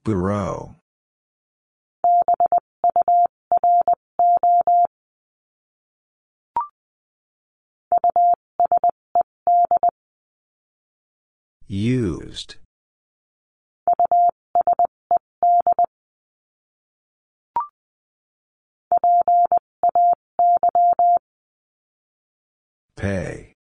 [0.07, 0.73] Bureau.
[11.67, 12.55] Used.
[22.95, 23.56] Pay.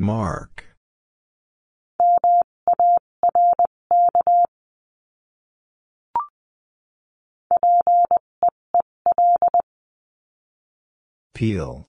[0.00, 0.64] Mark.
[11.34, 11.88] Peel.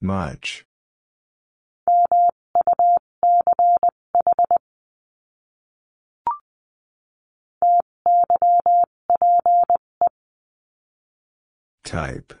[0.00, 0.64] Much.
[11.84, 12.34] Type.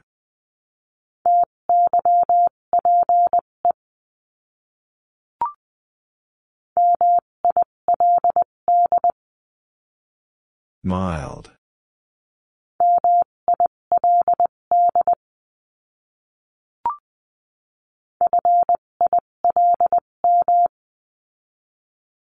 [10.82, 11.52] Mild.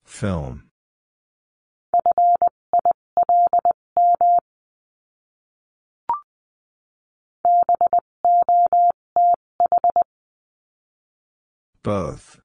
[0.05, 0.69] Film.
[11.83, 12.41] Both.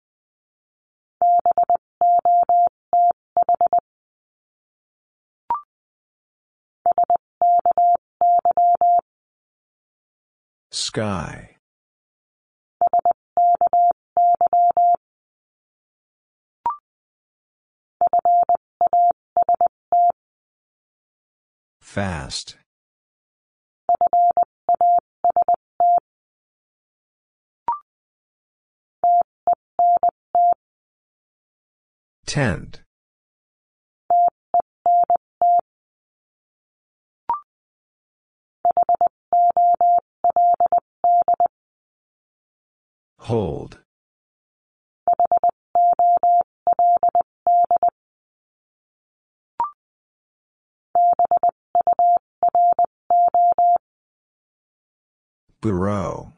[10.72, 11.58] Sky.
[21.82, 22.58] Fast.
[32.34, 32.82] Tent.
[43.20, 43.78] Hold.
[55.62, 56.34] Bureau.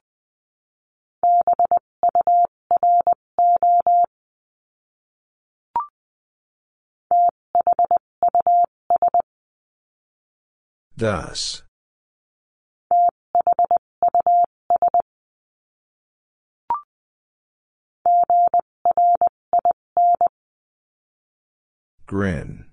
[10.97, 11.63] Thus.
[22.07, 22.65] Grin.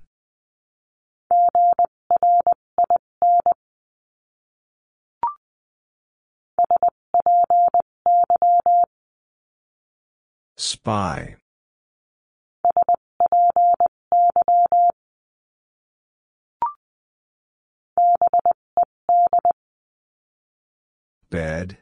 [10.57, 11.37] Spy.
[21.31, 21.79] Bed.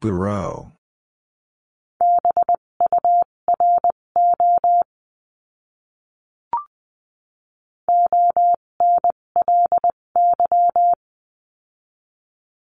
[0.00, 0.72] Bureau.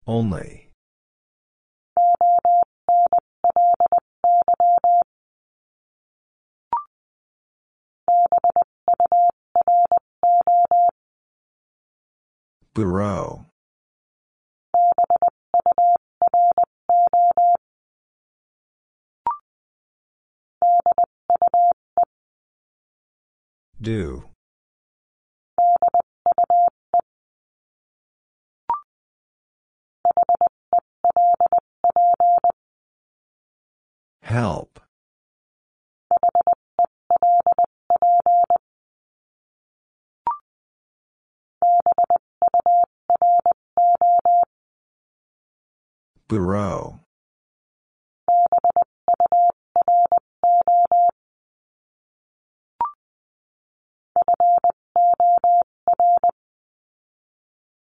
[0.05, 0.66] Only.
[12.73, 13.45] Bureau.
[23.81, 24.25] Do.
[34.21, 34.76] Help.
[46.29, 46.99] Bureau.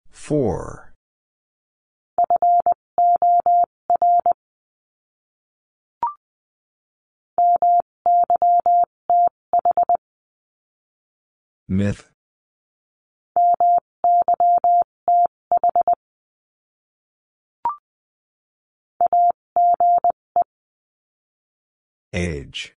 [0.09, 0.93] Four.
[11.67, 12.11] Myth.
[22.13, 22.75] Age.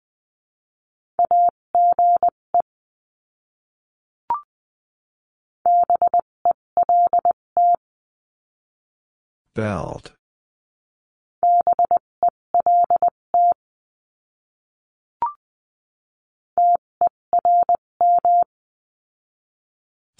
[9.56, 10.14] Belt.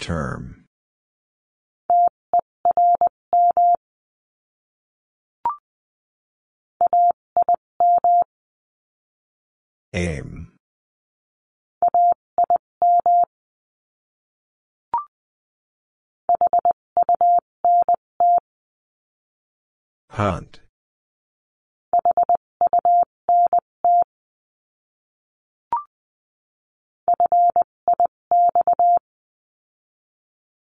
[0.00, 0.63] Term.
[9.94, 10.48] Aim.
[20.10, 20.62] Hunt.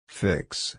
[0.09, 0.77] Fix.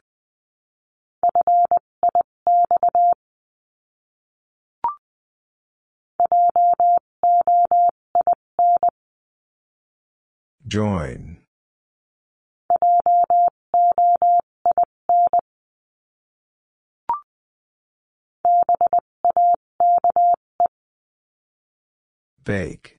[10.73, 11.37] Join.
[22.43, 22.97] Bake.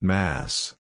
[0.00, 0.74] Mass.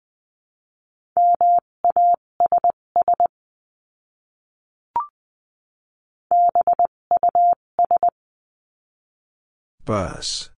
[9.84, 10.50] Bus.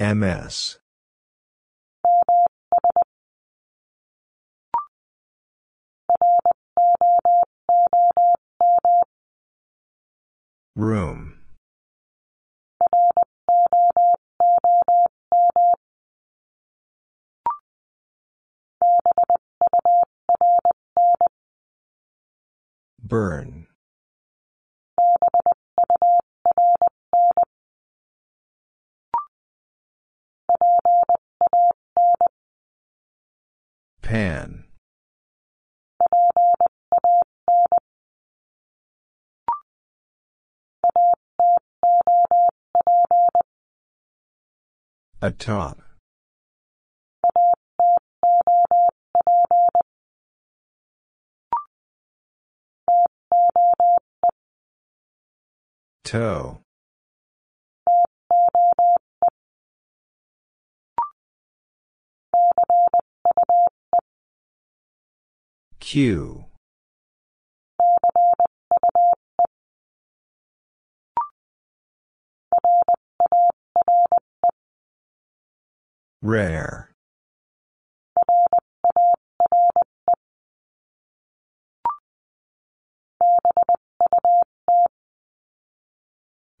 [0.00, 0.78] MS.
[10.74, 11.36] Room.
[23.02, 23.66] Burn.
[34.02, 34.64] Pan.
[45.22, 45.85] Atop.
[56.06, 56.60] Toe.
[65.80, 66.44] Q.
[76.22, 76.95] Rare.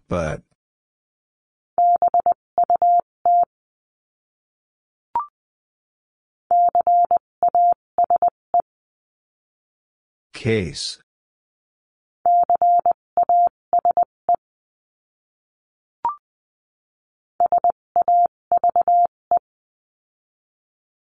[0.08, 0.42] But.
[10.32, 10.98] Case.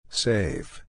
[0.10, 0.84] Save.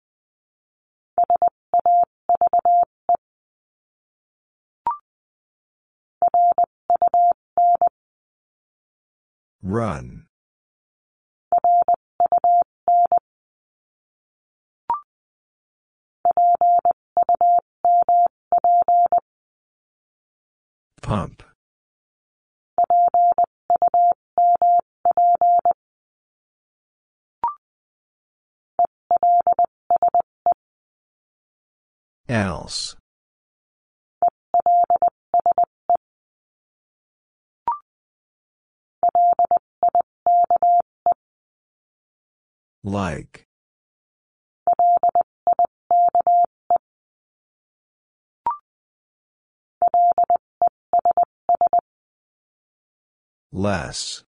[9.61, 10.25] Run.
[21.01, 21.43] Pump.
[32.29, 32.95] Else.
[42.83, 43.45] Like.
[53.51, 54.23] Less.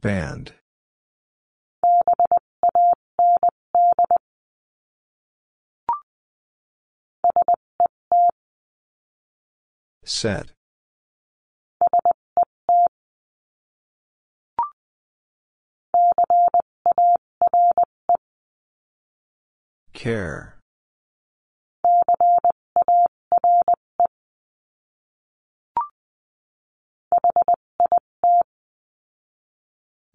[0.00, 0.52] Band.
[10.04, 10.52] Set.
[19.94, 20.58] Care.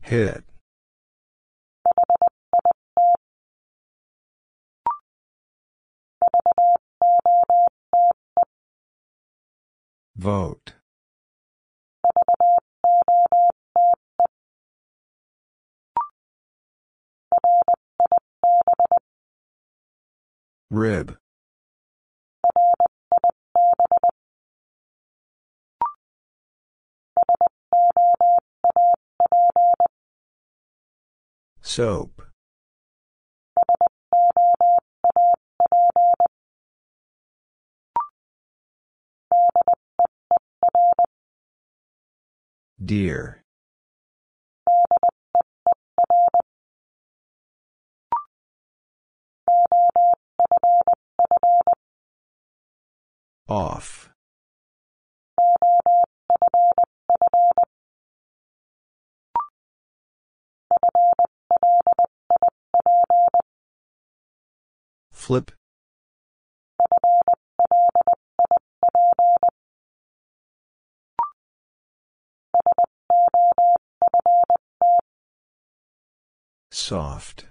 [0.01, 0.48] Hit.
[10.19, 10.73] Vote.
[20.69, 21.17] Rib.
[31.61, 32.21] Soap.
[42.83, 43.43] Dear.
[53.49, 54.09] Off.
[65.11, 65.51] Flip.
[76.81, 77.45] Soft.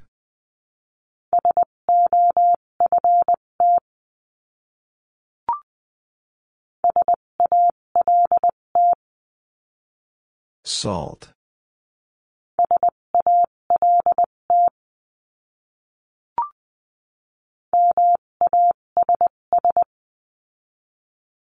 [10.65, 11.29] Salt.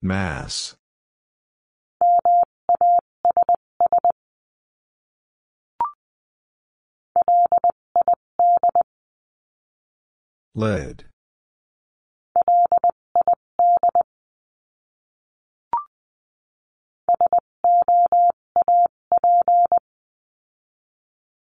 [0.01, 0.77] Mass.
[10.55, 11.05] Lead.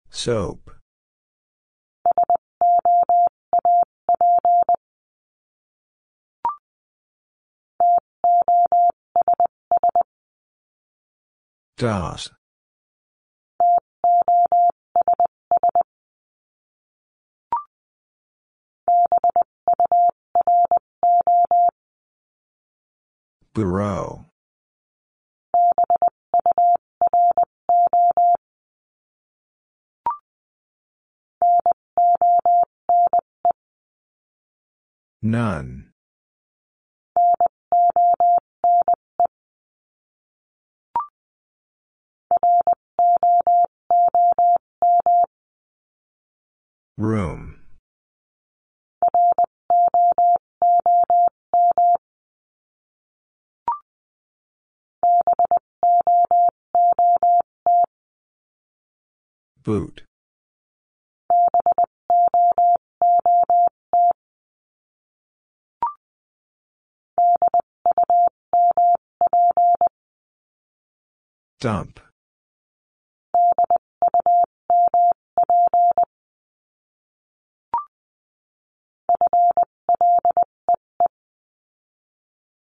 [0.09, 0.71] Soap.
[11.77, 12.31] Das.
[23.53, 24.25] Bureau.
[35.21, 35.93] None.
[46.97, 47.62] Room.
[59.63, 60.03] Boot.
[71.61, 72.01] Dump.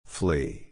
[0.06, 0.68] Flee.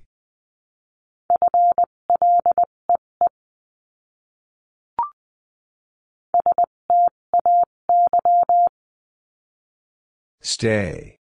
[10.48, 11.18] Stay.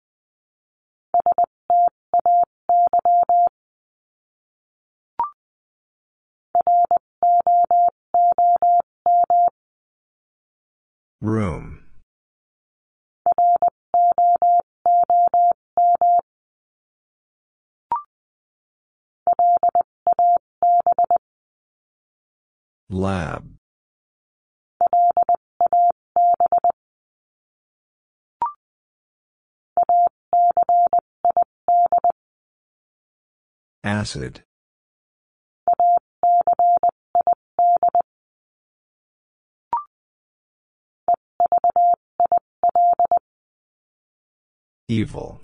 [11.22, 11.83] Room.
[22.90, 23.61] Lab.
[33.84, 34.43] Acid.
[44.88, 45.42] Evil.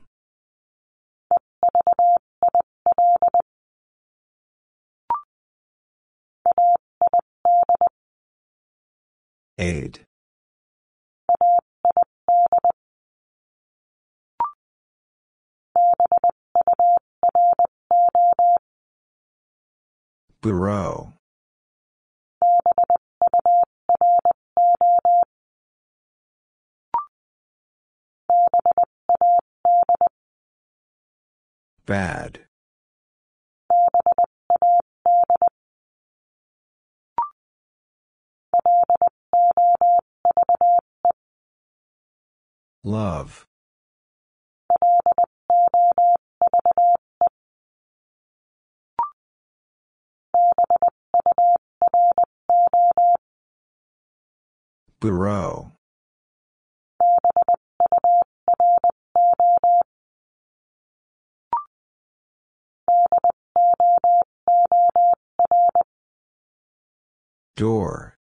[9.58, 10.07] Aid.
[20.48, 21.12] Bureau.
[31.86, 32.40] Bad.
[42.86, 43.46] Love.
[55.00, 55.72] Bureau.
[67.56, 68.16] Door.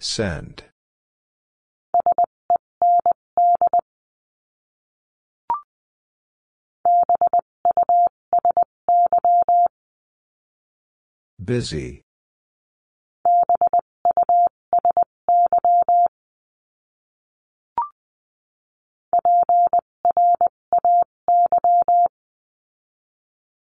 [0.00, 0.67] Send.
[11.48, 12.02] Busy.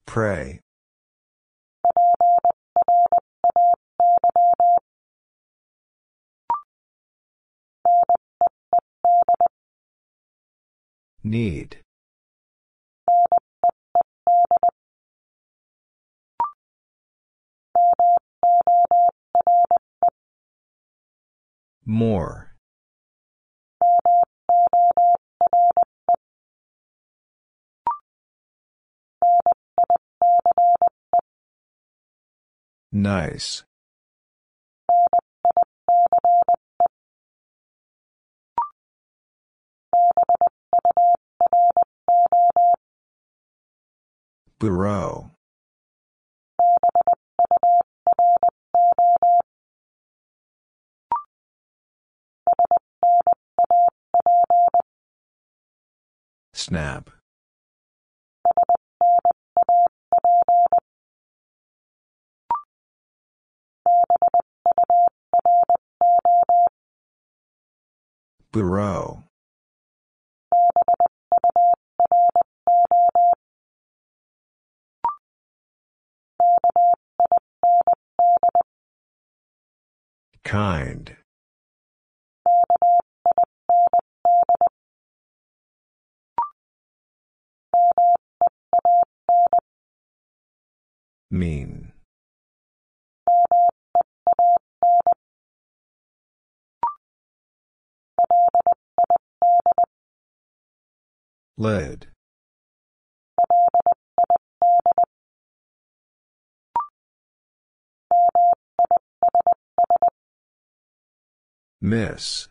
[0.07, 0.61] Pray.
[11.23, 11.77] Need.
[21.89, 22.53] More.
[32.91, 33.63] Nice.
[44.59, 45.31] Bureau.
[56.53, 57.09] Snap.
[68.51, 69.23] Bureau.
[80.43, 81.18] Kind.
[91.31, 91.93] Mean.
[101.57, 102.07] Lead.
[111.81, 112.47] Miss.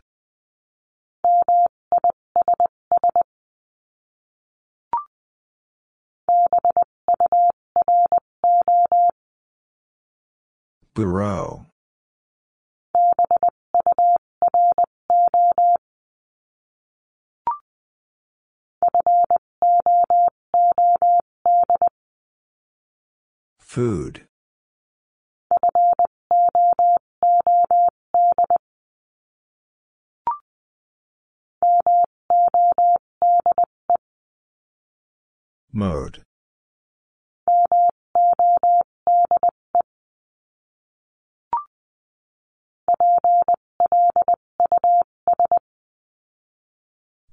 [10.95, 11.67] Bureau.
[23.59, 24.27] Food.
[35.73, 36.25] Mode.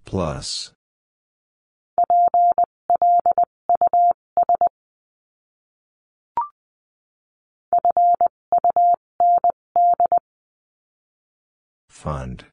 [0.05, 0.71] Plus.
[11.89, 12.45] Fund.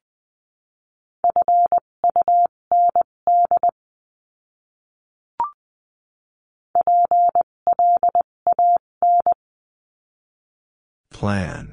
[11.11, 11.72] Plan.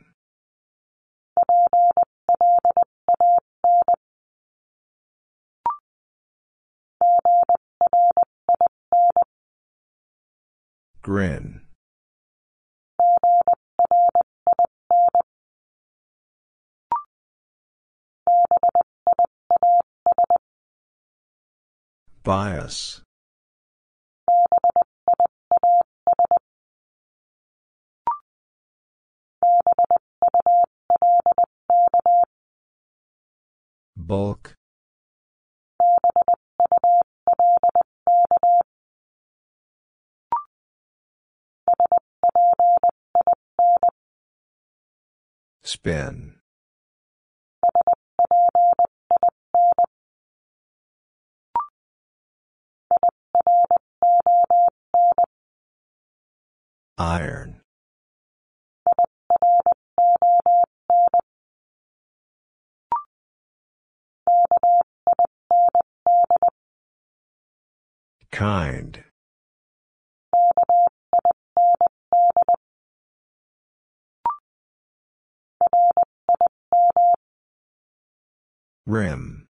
[11.11, 11.63] Grin.
[22.23, 23.03] Bias.
[33.97, 34.60] Bulk.
[45.63, 46.37] Spin.
[56.99, 57.61] Iron.
[68.31, 69.05] Kind.
[78.91, 79.47] Rim.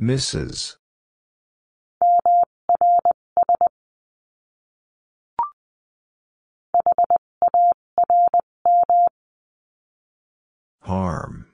[0.00, 0.74] Mrs.
[10.80, 11.46] Harm.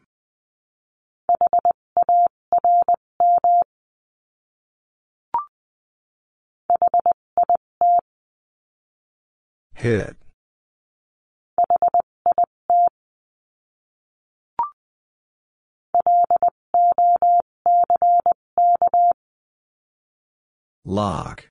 [9.84, 10.16] Hit.
[20.86, 21.50] Lock.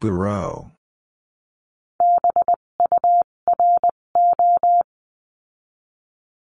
[0.00, 0.72] Bureau.